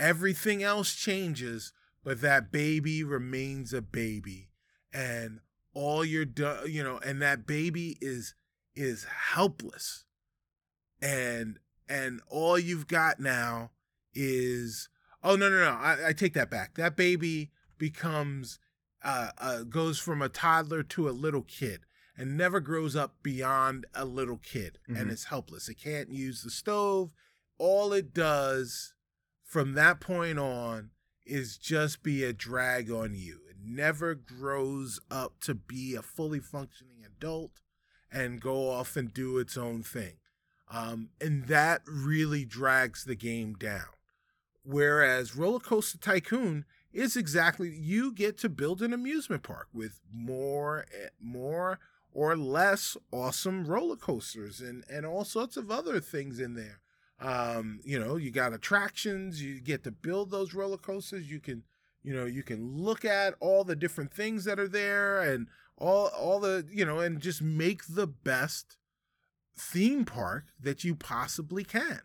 [0.00, 4.48] Everything else changes, but that baby remains a baby.
[4.92, 5.40] And
[5.74, 8.34] all you're done, you know, and that baby is
[8.74, 10.04] is helpless.
[11.00, 11.58] And
[11.88, 13.70] and all you've got now
[14.14, 14.88] is
[15.22, 16.74] oh no no no I, I take that back.
[16.74, 18.58] That baby becomes
[19.04, 21.80] uh, uh, goes from a toddler to a little kid
[22.16, 25.00] and never grows up beyond a little kid mm-hmm.
[25.00, 25.68] and is helpless.
[25.68, 27.10] It can't use the stove.
[27.58, 28.94] All it does
[29.44, 30.90] from that point on
[31.26, 33.41] is just be a drag on you.
[33.64, 37.60] Never grows up to be a fully functioning adult
[38.10, 40.14] and go off and do its own thing.
[40.70, 43.92] Um, and that really drags the game down.
[44.64, 50.86] Whereas Roller Coaster Tycoon is exactly you get to build an amusement park with more
[50.92, 51.78] eh, more
[52.12, 56.80] or less awesome roller coasters and and all sorts of other things in there
[57.20, 61.62] um, you know you got attractions you get to build those roller coasters you can
[62.02, 65.46] you know you can look at all the different things that are there and
[65.78, 68.76] all all the you know and just make the best
[69.56, 72.00] theme park that you possibly can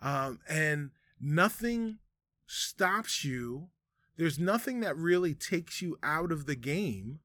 [0.00, 1.98] um, and nothing
[2.46, 3.68] stops you
[4.16, 7.20] there's nothing that really takes you out of the game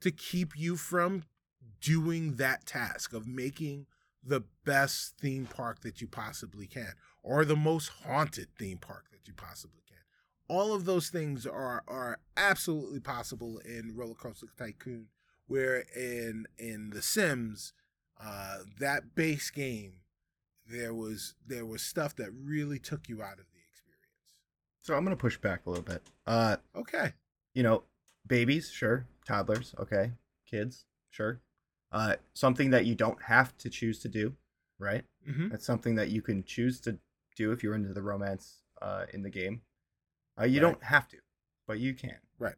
[0.00, 1.24] to keep you from
[1.80, 3.86] doing that task of making
[4.24, 6.92] the best theme park that you possibly can
[7.22, 9.91] or the most haunted theme park that you possibly can.
[10.52, 15.06] All of those things are are absolutely possible in Roller Coaster Tycoon,
[15.46, 17.72] where in in The Sims,
[18.22, 19.94] uh, that base game,
[20.66, 24.12] there was there was stuff that really took you out of the experience.
[24.82, 26.02] So I'm gonna push back a little bit.
[26.26, 27.14] Uh, okay.
[27.54, 27.84] You know,
[28.26, 29.06] babies, sure.
[29.26, 30.12] Toddlers, okay.
[30.46, 31.40] Kids, sure.
[31.92, 34.34] Uh, something that you don't have to choose to do,
[34.78, 35.04] right?
[35.26, 35.48] Mm-hmm.
[35.48, 36.98] That's something that you can choose to
[37.36, 39.62] do if you're into the romance uh, in the game.
[40.42, 40.72] Uh, you Right.
[40.72, 41.18] don't have to,
[41.66, 42.18] but you can.
[42.38, 42.56] Right.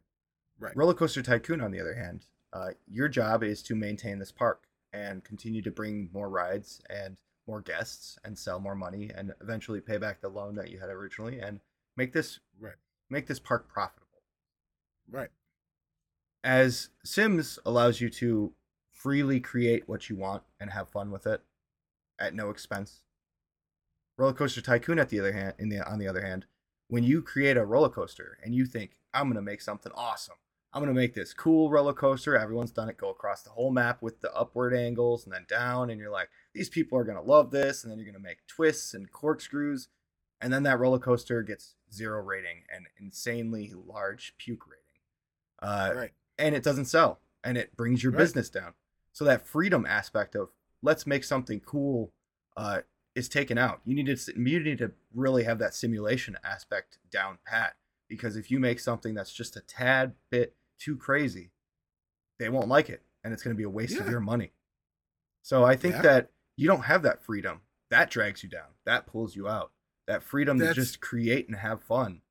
[0.57, 0.75] Right.
[0.75, 4.67] Roller Coaster Tycoon, on the other hand, uh, your job is to maintain this park
[4.91, 9.81] and continue to bring more rides and more guests and sell more money and eventually
[9.81, 11.59] pay back the loan that you had originally and
[11.95, 12.77] make this Right.
[13.09, 14.23] make this park profitable.
[15.07, 15.31] Right.
[16.43, 18.55] As Sims allows you to
[18.89, 21.43] freely create what you want and have fun with it
[22.17, 23.03] at no expense.
[24.17, 26.45] Roller Coaster Tycoon, at the other hand, in the on the other hand,
[26.87, 30.35] when you create a roller coaster and you think I'm gonna make something awesome,
[30.73, 32.37] I'm gonna make this cool roller coaster.
[32.37, 32.97] Everyone's done it.
[32.97, 36.29] Go across the whole map with the upward angles and then down, and you're like,
[36.53, 37.83] these people are gonna love this.
[37.83, 39.87] And then you're gonna make twists and corkscrews,
[40.41, 44.81] and then that roller coaster gets zero rating and insanely large puke rating.
[45.61, 46.11] Uh, right.
[46.37, 48.19] and it doesn't sell and it brings your Right.
[48.19, 48.73] business down
[49.13, 50.49] so that freedom aspect of
[50.81, 52.11] let's make something cool
[52.57, 52.81] uh,
[53.15, 53.79] is taken out.
[53.85, 57.75] You need to you need to really have that simulation aspect down pat
[58.09, 61.51] because if you make something that's just a tad bit too crazy
[62.37, 64.51] they won't like it and it's going to be a waste of your money.
[65.41, 66.01] So i think Yeah.
[66.01, 67.61] that you don't have that freedom.
[67.89, 68.69] That drags you down.
[68.85, 69.71] That pulls you out.
[70.07, 72.21] That freedom That's- to just create and have fun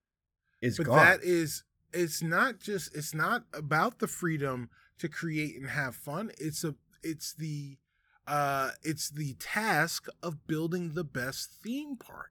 [0.60, 0.96] is but gone.
[0.98, 4.68] that is it's not just it's not about the freedom
[4.98, 6.30] to create and have fun.
[6.38, 7.78] It's a it's the
[8.26, 12.30] uh it's the task of building the best theme park.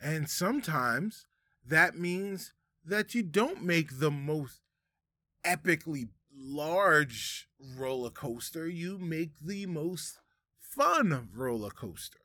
[0.00, 1.26] And sometimes
[1.66, 2.52] that means
[2.84, 4.60] that you don't make the most
[5.44, 10.18] epically large roller coaster you make the most
[10.60, 12.20] fun roller coaster.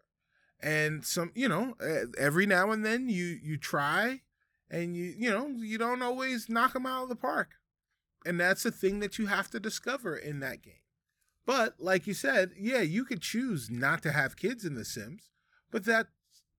[0.61, 1.75] And some you know
[2.17, 4.21] every now and then you you try
[4.69, 7.51] and you you know you don't always knock them out of the park.
[8.25, 10.82] And that's a thing that you have to discover in that game
[11.45, 15.29] but like you said yeah you could choose not to have kids in the sims
[15.71, 16.07] but that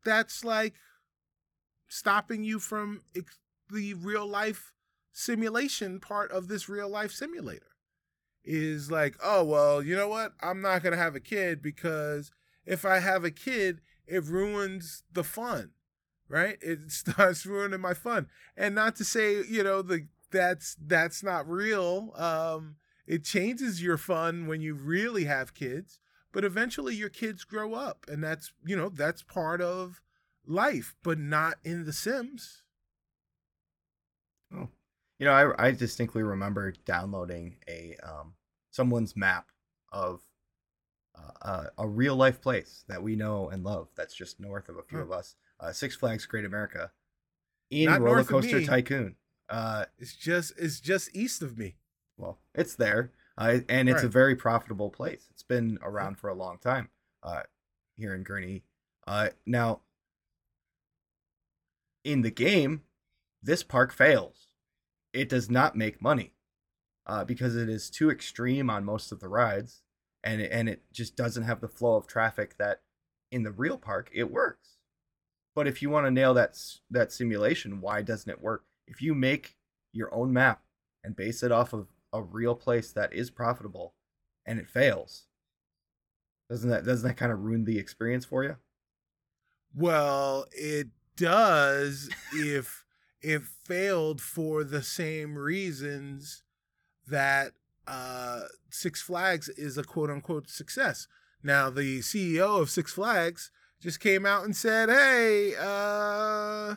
[0.04, 0.74] that's like
[1.88, 3.38] stopping you from ex-
[3.72, 4.72] the real life
[5.12, 7.70] simulation part of this real life simulator
[8.44, 10.32] is like oh well you know what?
[10.42, 12.30] I'm not to have a kid because
[12.66, 15.70] if i have a kid it ruins the fun
[16.28, 16.58] right?
[16.60, 18.28] It starts ruining my fun.
[18.56, 22.76] And not to say you know the that's that's not real um
[23.06, 25.98] it changes your fun when you really have kids
[26.32, 30.00] but eventually your kids grow up and that's you know that's part of
[30.46, 32.64] life but not in the sims
[34.54, 34.68] Oh,
[35.18, 38.34] you know, I I distinctly remember downloading a um
[38.70, 39.50] someone's map
[39.92, 40.20] of
[41.16, 43.88] uh, uh, a real life place that we know and love.
[43.96, 45.36] That's just north of a few of us.
[45.60, 46.90] Uh, Six Flags Great America
[47.70, 48.64] in Not Roller Coaster.
[48.64, 49.16] Tycoon.
[49.48, 51.76] Uh, it's just it's just east of me
[52.16, 55.26] well, it's there, uh, and it's a very profitable place.
[55.30, 56.88] It's been around for a long time
[57.22, 57.42] uh,
[57.96, 58.62] here in Gurnee.
[59.06, 59.80] Uh, now,
[62.04, 62.82] in the game,
[63.42, 64.48] this park fails.
[65.12, 66.32] It does not make money
[67.06, 69.82] uh, because it is too extreme on most of the rides,
[70.22, 72.82] and it, and it just doesn't have the flow of traffic that
[73.30, 74.78] in the real park it works.
[75.54, 76.58] But if you want to nail that
[76.90, 78.64] that simulation, why doesn't it work?
[78.86, 79.56] If you make
[79.92, 80.62] your own map
[81.04, 83.94] and base it off of a real place that is profitable
[84.46, 85.26] and it fails,
[86.48, 88.56] doesn't that doesn't that kind of ruin the experience for you?
[89.74, 92.84] Well, it does if
[93.20, 96.42] it failed for the same reasons
[97.06, 97.52] that
[97.86, 101.06] uh, Six Flags is a quote unquote success.
[101.42, 103.50] Now, the CEO of Six Flags
[103.80, 106.76] just came out and said, hey, uh,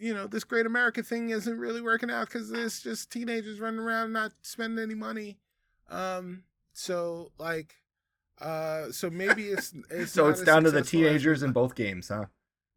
[0.00, 3.80] you know, this Great America thing isn't really working out because it's just teenagers running
[3.80, 5.38] around not spending any money.
[5.90, 7.74] Um, so, like,
[8.40, 12.24] uh, so maybe it's, it's so it's down to the teenagers in both games, huh?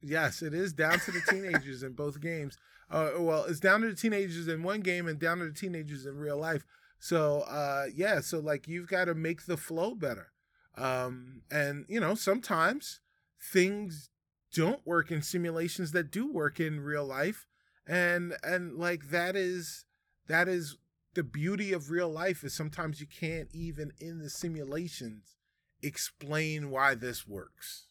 [0.02, 2.58] Yes, it is down to the teenagers in both games.
[2.92, 6.06] Uh, well, it's down to the teenagers in one game and down to the teenagers
[6.06, 6.66] in real life.
[7.00, 10.34] So, uh, yeah, so like you've got to make the flow better.
[10.78, 13.00] Um, and you know, sometimes
[13.42, 14.10] things
[14.54, 17.48] don't work in simulations that do work in real life,
[17.88, 19.86] and and like that is
[20.28, 20.78] that is
[21.14, 25.36] the beauty of real life is sometimes you can't even in the simulations
[25.82, 27.88] explain why this works.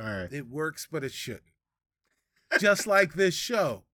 [0.00, 0.32] All right.
[0.32, 1.42] It works, but it shouldn't.
[2.58, 3.84] just like this show.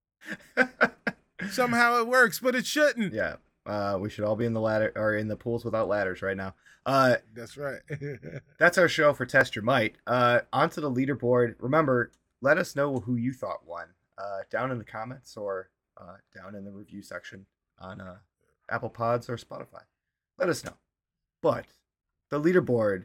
[1.50, 3.12] Somehow it works, but it shouldn't.
[3.12, 3.36] Yeah.
[3.66, 6.36] Uh, we should all be in the ladder or in the pools without ladders right
[6.36, 6.54] now.
[6.86, 7.80] Uh, that's right.
[8.58, 9.96] that's our show for Test Your Might.
[10.06, 11.54] Uh, onto the leaderboard.
[11.58, 12.12] Remember,
[12.42, 13.86] let us know who you thought won
[14.18, 17.46] uh, down in the comments or uh, down in the review section
[17.78, 18.16] on uh,
[18.68, 19.82] Apple Pods or Spotify.
[20.38, 20.74] Let us know.
[21.40, 21.66] But
[22.30, 23.04] the leaderboard,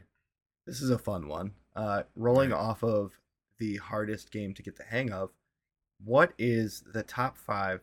[0.66, 1.52] this is a fun one.
[1.74, 3.12] Uh, rolling off of
[3.58, 5.30] the hardest game to get the hang of.
[6.02, 7.80] What is the top five?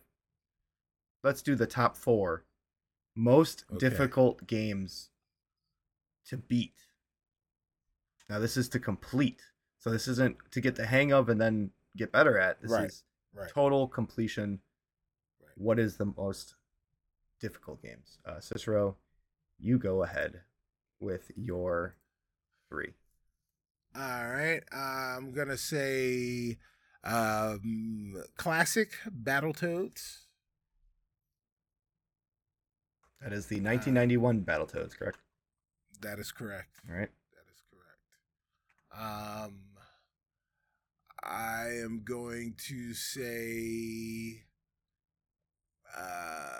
[1.23, 2.43] Let's do the top four
[3.17, 3.79] most okay.
[3.79, 5.09] difficult games
[6.27, 6.73] to beat.
[8.29, 9.41] Now, this is to complete.
[9.79, 12.61] So, this isn't to get the hang of and then get better at.
[12.61, 12.85] This right.
[12.85, 13.03] is
[13.33, 13.49] right.
[13.49, 14.59] total completion.
[15.41, 15.51] Right.
[15.57, 16.55] What is the most
[17.39, 18.19] difficult games?
[18.25, 18.97] Uh, Cicero,
[19.59, 20.41] you go ahead
[20.99, 21.95] with your
[22.69, 22.93] three.
[23.95, 24.61] All right.
[24.71, 26.57] I'm going to say
[27.03, 30.26] um, classic Battletoads.
[33.21, 35.17] That is the 1991 uh, Battletoads, correct?
[36.01, 36.79] That is correct.
[36.89, 37.09] All right.
[37.33, 39.45] That is correct.
[39.45, 39.55] Um,
[41.23, 44.43] I am going to say,
[45.97, 46.59] uh,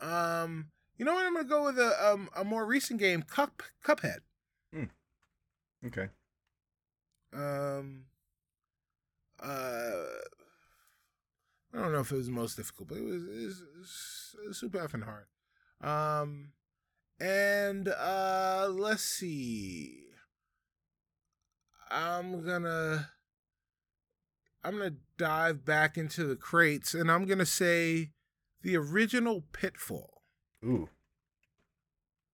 [0.00, 0.66] um,
[0.98, 1.26] you know what?
[1.26, 4.18] I'm going to go with a um a more recent game, Cup Cuphead.
[4.72, 4.84] Hmm.
[5.86, 6.08] Okay.
[7.32, 8.04] Um.
[9.42, 9.94] Uh.
[11.74, 13.48] I don't know if it was the most difficult, but it was, it
[13.78, 15.26] was, it was super effing hard.
[15.80, 16.52] Um,
[17.20, 20.04] and uh, let's see.
[21.90, 23.10] I'm gonna
[24.62, 28.10] I'm gonna dive back into the crates, and I'm gonna say
[28.62, 30.22] the original Pitfall.
[30.64, 30.88] Ooh,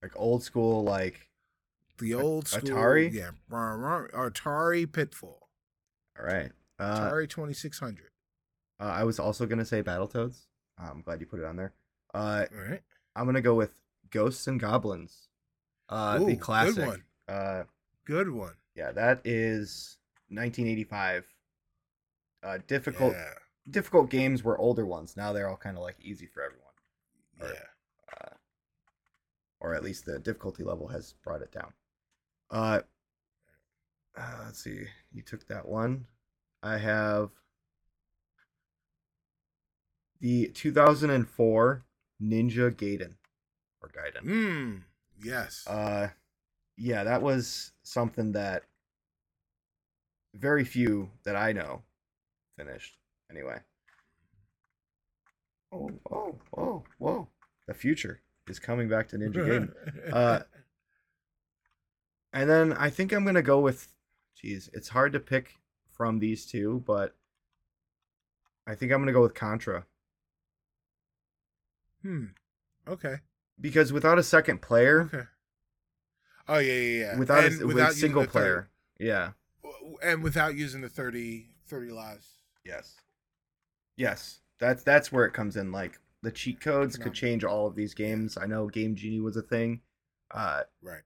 [0.03, 1.29] like old school, like
[1.99, 3.13] the old school Atari.
[3.13, 5.49] Yeah, Atari Pitfall.
[6.19, 8.10] All right, uh, Atari Twenty Six Hundred.
[8.81, 10.47] Uh, I was also gonna say Battletoads.
[10.79, 11.75] I'm glad you put it on there.
[12.15, 12.81] Uh, All right.
[13.15, 13.75] I'm gonna go with
[14.11, 15.29] Ghosts and Goblins.
[15.89, 16.77] Uh, Ooh, the classic.
[16.77, 17.05] Good one.
[17.29, 17.65] Uh,
[18.07, 18.55] good one.
[18.75, 21.27] Yeah, that is 1985.
[22.43, 23.33] Uh, difficult, yeah.
[23.69, 25.17] difficult games were older ones.
[25.17, 26.67] Now they're all kind of like easy for everyone.
[27.41, 27.67] Or, yeah.
[28.17, 28.35] Uh,
[29.61, 31.73] or at least the difficulty level has brought it down.
[32.51, 32.81] Uh,
[34.17, 34.85] uh, let's see.
[35.13, 36.07] You took that one.
[36.63, 37.31] I have
[40.21, 41.85] the 2004
[42.23, 43.15] Ninja Gaiden
[43.83, 44.23] or Gaiden.
[44.23, 44.77] Hmm.
[45.23, 45.67] Yes.
[45.67, 46.09] Uh,
[46.77, 48.65] yeah, that was something that
[50.35, 51.83] very few that I know
[52.57, 52.97] finished.
[53.31, 53.59] Anyway.
[55.73, 57.29] Oh, oh, oh, whoa!
[57.69, 59.73] The future is coming back to Ninja Gaiden.
[60.13, 60.41] Uh,
[62.33, 63.89] and then I think I'm gonna go with.
[64.35, 65.61] Geez, it's hard to pick
[65.93, 67.15] from these two, but
[68.67, 69.85] I think I'm gonna go with Contra.
[72.03, 72.27] Hmm.
[72.89, 73.17] Okay.
[73.61, 75.03] Because without a second player.
[75.03, 75.25] Okay.
[76.49, 77.19] Oh yeah, yeah, yeah.
[77.19, 78.71] Without and a without single player.
[78.99, 79.31] 30, yeah.
[80.03, 82.27] And without using the 30, 30 lives.
[82.65, 82.97] Yes.
[83.97, 84.41] Yes.
[84.59, 85.73] That's that's where it comes in.
[85.73, 88.37] Like the cheat codes could change all of these games.
[88.41, 89.81] I know Game Genie was a thing.
[90.31, 91.03] Uh, right.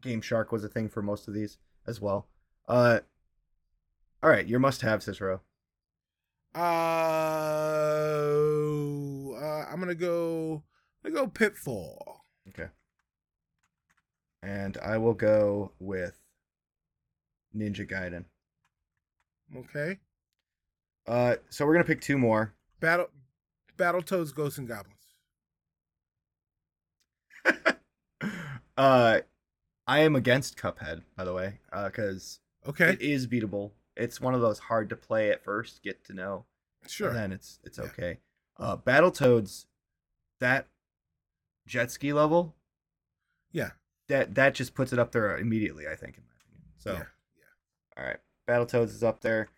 [0.00, 2.28] Game Shark was a thing for most of these as well.
[2.66, 3.00] Uh,
[4.22, 5.40] all right, your must-have, Cicero.
[6.54, 6.58] Uh,
[9.58, 10.62] uh, I'm gonna go.
[11.04, 12.24] I'm gonna go Pitfall.
[12.48, 12.68] Okay.
[14.42, 16.18] And I will go with
[17.56, 18.24] Ninja Gaiden.
[19.56, 19.98] Okay.
[21.06, 22.54] Uh, so we're gonna pick two more.
[22.80, 23.08] Battle,
[23.76, 24.96] Battletoads, Ghosts and Goblins.
[28.76, 29.20] uh,
[29.86, 33.72] I am against Cuphead, by the way, uh, because uh, okay, it is beatable.
[33.96, 36.44] It's one of those hard to play at first, get to know.
[36.86, 37.12] Sure.
[37.12, 38.18] then it's it's okay.
[38.58, 39.66] Uh, Battletoads,
[40.40, 40.66] that
[41.66, 42.54] jet ski level.
[43.52, 43.70] Yeah.
[44.08, 46.62] That that just puts it up there immediately, I think, in my opinion.
[46.78, 46.92] So.
[46.92, 47.04] Yeah.
[47.38, 48.02] yeah.
[48.02, 48.18] All right.
[48.48, 49.48] Battletoads is up there.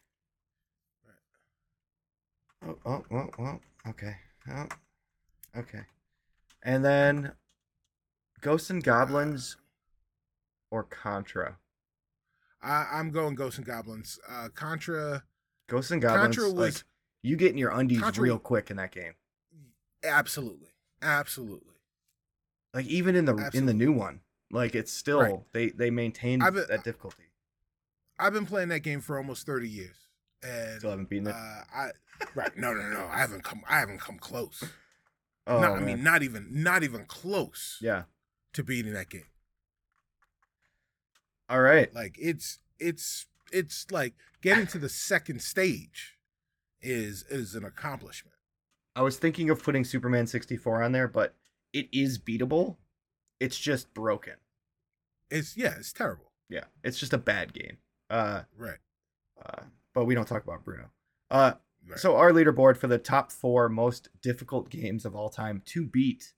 [2.62, 2.76] Right.
[2.84, 4.16] Oh, oh, oh, oh, okay.
[4.50, 4.66] Oh,
[5.56, 5.82] okay.
[6.62, 7.32] And then
[8.40, 9.56] Ghosts and Goblins
[10.70, 11.58] or Contra?
[12.62, 14.18] I, I'm going Ghosts and Goblins.
[14.28, 15.22] Uh, Contra.
[15.68, 16.36] Ghosts and Goblins.
[16.36, 16.84] Contra was like,
[17.22, 19.14] you get in your undies Contra, real quick in that game.
[20.04, 20.70] Absolutely,
[21.02, 21.74] absolutely.
[22.72, 23.58] Like even in the absolutely.
[23.58, 25.40] in the new one, like it's still right.
[25.52, 27.24] they they maintain been, that difficulty.
[28.18, 29.96] I've been playing that game for almost thirty years,
[30.42, 31.34] and still haven't beaten it.
[31.34, 31.90] Uh, I
[32.34, 32.56] right?
[32.56, 33.06] No, no, no.
[33.10, 33.62] I haven't come.
[33.68, 34.64] I haven't come close.
[35.46, 37.78] Oh, not, I mean, not even not even close.
[37.80, 38.04] Yeah.
[38.54, 39.26] To beating that game.
[41.48, 41.92] All right.
[41.94, 46.16] Like it's it's it's like getting to the second stage
[46.82, 48.36] is is an accomplishment.
[48.96, 51.34] I was thinking of putting Superman 64 on there, but
[51.72, 52.76] it is beatable.
[53.38, 54.34] It's just broken.
[55.30, 56.32] It's yeah, it's terrible.
[56.48, 57.78] Yeah, it's just a bad game.
[58.08, 58.78] Uh, right.
[59.44, 59.62] Uh,
[59.94, 60.90] but we don't talk about Bruno.
[61.30, 61.52] Uh,
[61.88, 61.98] right.
[61.98, 66.32] so our leaderboard for the top four most difficult games of all time to beat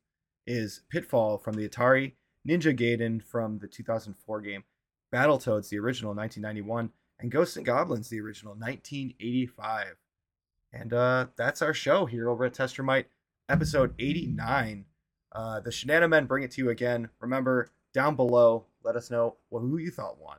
[0.47, 2.13] is Pitfall from the Atari,
[2.47, 4.65] Ninja Gaiden from the 2004 game,
[5.13, 6.91] Battletoads the original 1991,
[7.21, 9.97] and Ghosts and Goblins the original 1985.
[10.73, 13.07] And uh, that's our show here over at Test Your Might,
[13.49, 14.87] episode 89.
[15.33, 17.11] Uh, the Shenanigans Men bring it to you again.
[17.21, 20.39] Remember, down below, let us know well, who you thought won.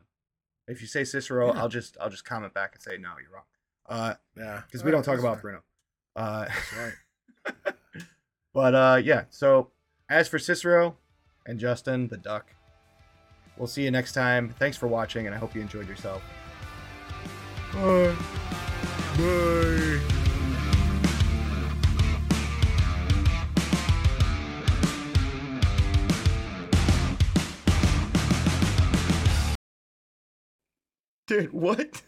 [0.68, 1.62] If you say Cicero, yeah.
[1.62, 3.44] I'll just I'll just comment back and say no, you're wrong.
[3.88, 5.62] Uh, yeah, because we don't talk about Bruno.
[6.16, 7.76] Uh, that's right.
[8.54, 9.24] but uh, yeah.
[9.30, 9.72] So
[10.10, 10.96] as for Cicero
[11.46, 12.54] and Justin the Duck,
[13.58, 14.56] we'll see you next time.
[14.58, 16.24] Thanks for watching, and I hope you enjoyed yourself.
[17.74, 18.16] Bye.
[19.18, 20.13] Bye.
[31.34, 32.02] Dude, what?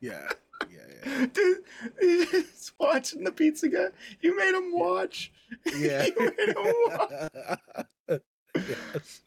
[0.00, 0.28] Yeah.
[0.70, 1.26] Yeah, yeah.
[1.32, 1.58] Dude,
[2.00, 3.86] he's watching the pizza guy.
[4.20, 5.32] You made him watch.
[5.76, 6.04] Yeah.
[6.04, 8.20] you made him watch.
[8.54, 9.22] yes.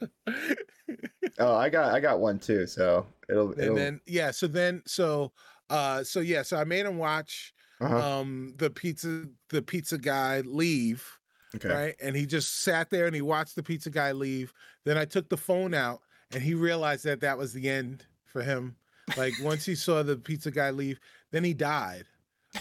[1.37, 4.83] oh, I got I got one too, so it'll, it'll And then yeah, so then
[4.85, 5.33] so
[5.69, 8.19] uh so yeah, so I made him watch uh-huh.
[8.19, 11.05] um the pizza the pizza guy leave.
[11.55, 11.67] Okay.
[11.67, 11.95] Right.
[12.01, 14.53] And he just sat there and he watched the pizza guy leave.
[14.85, 15.99] Then I took the phone out
[16.31, 18.77] and he realized that that was the end for him.
[19.17, 20.99] Like once he saw the pizza guy leave,
[21.31, 22.05] then he died.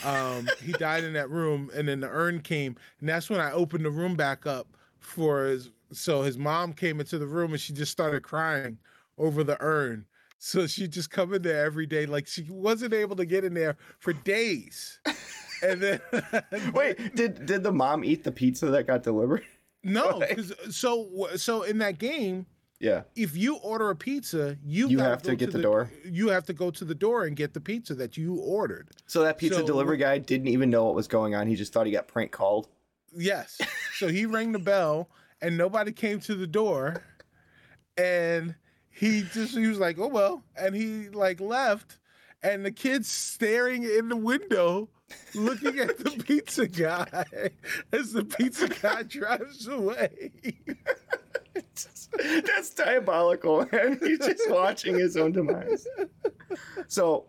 [0.05, 3.53] Um, he died in that room, and then the urn came, and that's when I
[3.53, 4.69] opened the room back up
[4.99, 5.71] for his.
[5.93, 8.79] So his mom came into the room and she just started crying
[9.19, 10.07] over the urn.
[10.39, 13.55] So she just come in there every day, like she wasn't able to get in
[13.55, 14.99] there for days.
[15.63, 16.01] And then
[16.75, 19.45] wait, did did the mom eat the pizza that got delivered?
[19.85, 20.23] No,
[20.71, 22.47] so so in that game,
[22.83, 23.03] yeah.
[23.15, 25.91] If you order a pizza, you you have to get to the, the, door.
[26.05, 28.91] You have to go to the door and get the pizza that you ordered.
[29.07, 31.47] So that pizza so, delivery guy didn't even know what was going on.
[31.47, 32.69] He just thought he got prank called.
[33.17, 33.61] Yes.
[33.95, 35.09] so he rang the bell
[35.41, 37.03] and nobody came to the door,
[37.97, 38.57] and
[38.91, 41.99] he just he was like, "Oh well," and he like left,
[42.43, 44.89] and the kids staring in the window
[45.35, 47.51] looking at the pizza guy
[47.93, 50.33] as the pizza guy drives away.
[51.55, 53.99] That's diabolical, man.
[54.03, 55.87] He's just watching his own demise.
[56.89, 57.29] So,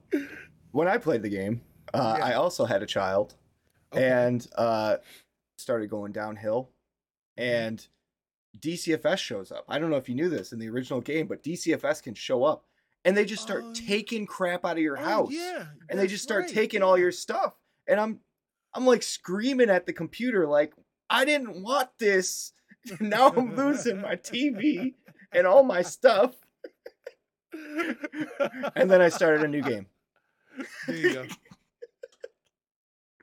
[0.71, 1.61] when I played the game,
[1.93, 2.25] uh, yeah.
[2.25, 3.35] I also had a child,
[3.93, 4.05] okay.
[4.05, 4.97] and uh,
[5.57, 6.69] started going downhill,
[7.37, 7.85] and
[8.59, 9.65] DCFS shows up.
[9.69, 12.43] I don't know if you knew this in the original game, but DCFS can show
[12.43, 12.65] up,
[13.05, 15.31] and they just start uh, taking crap out of your oh, house.
[15.31, 16.53] Yeah, and they just start right.
[16.53, 16.85] taking yeah.
[16.87, 17.53] all your stuff,
[17.87, 18.19] and I'm,
[18.73, 20.73] I'm like screaming at the computer, like
[21.09, 22.53] I didn't want this
[22.99, 24.93] now I'm losing my TV
[25.31, 26.35] and all my stuff.
[28.75, 29.87] and then I started a new game.
[30.87, 31.25] There you go.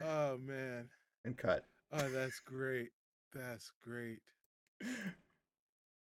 [0.05, 0.89] oh man.
[1.25, 1.65] And cut.
[1.93, 2.91] Oh, that's great.
[3.35, 4.21] That's great.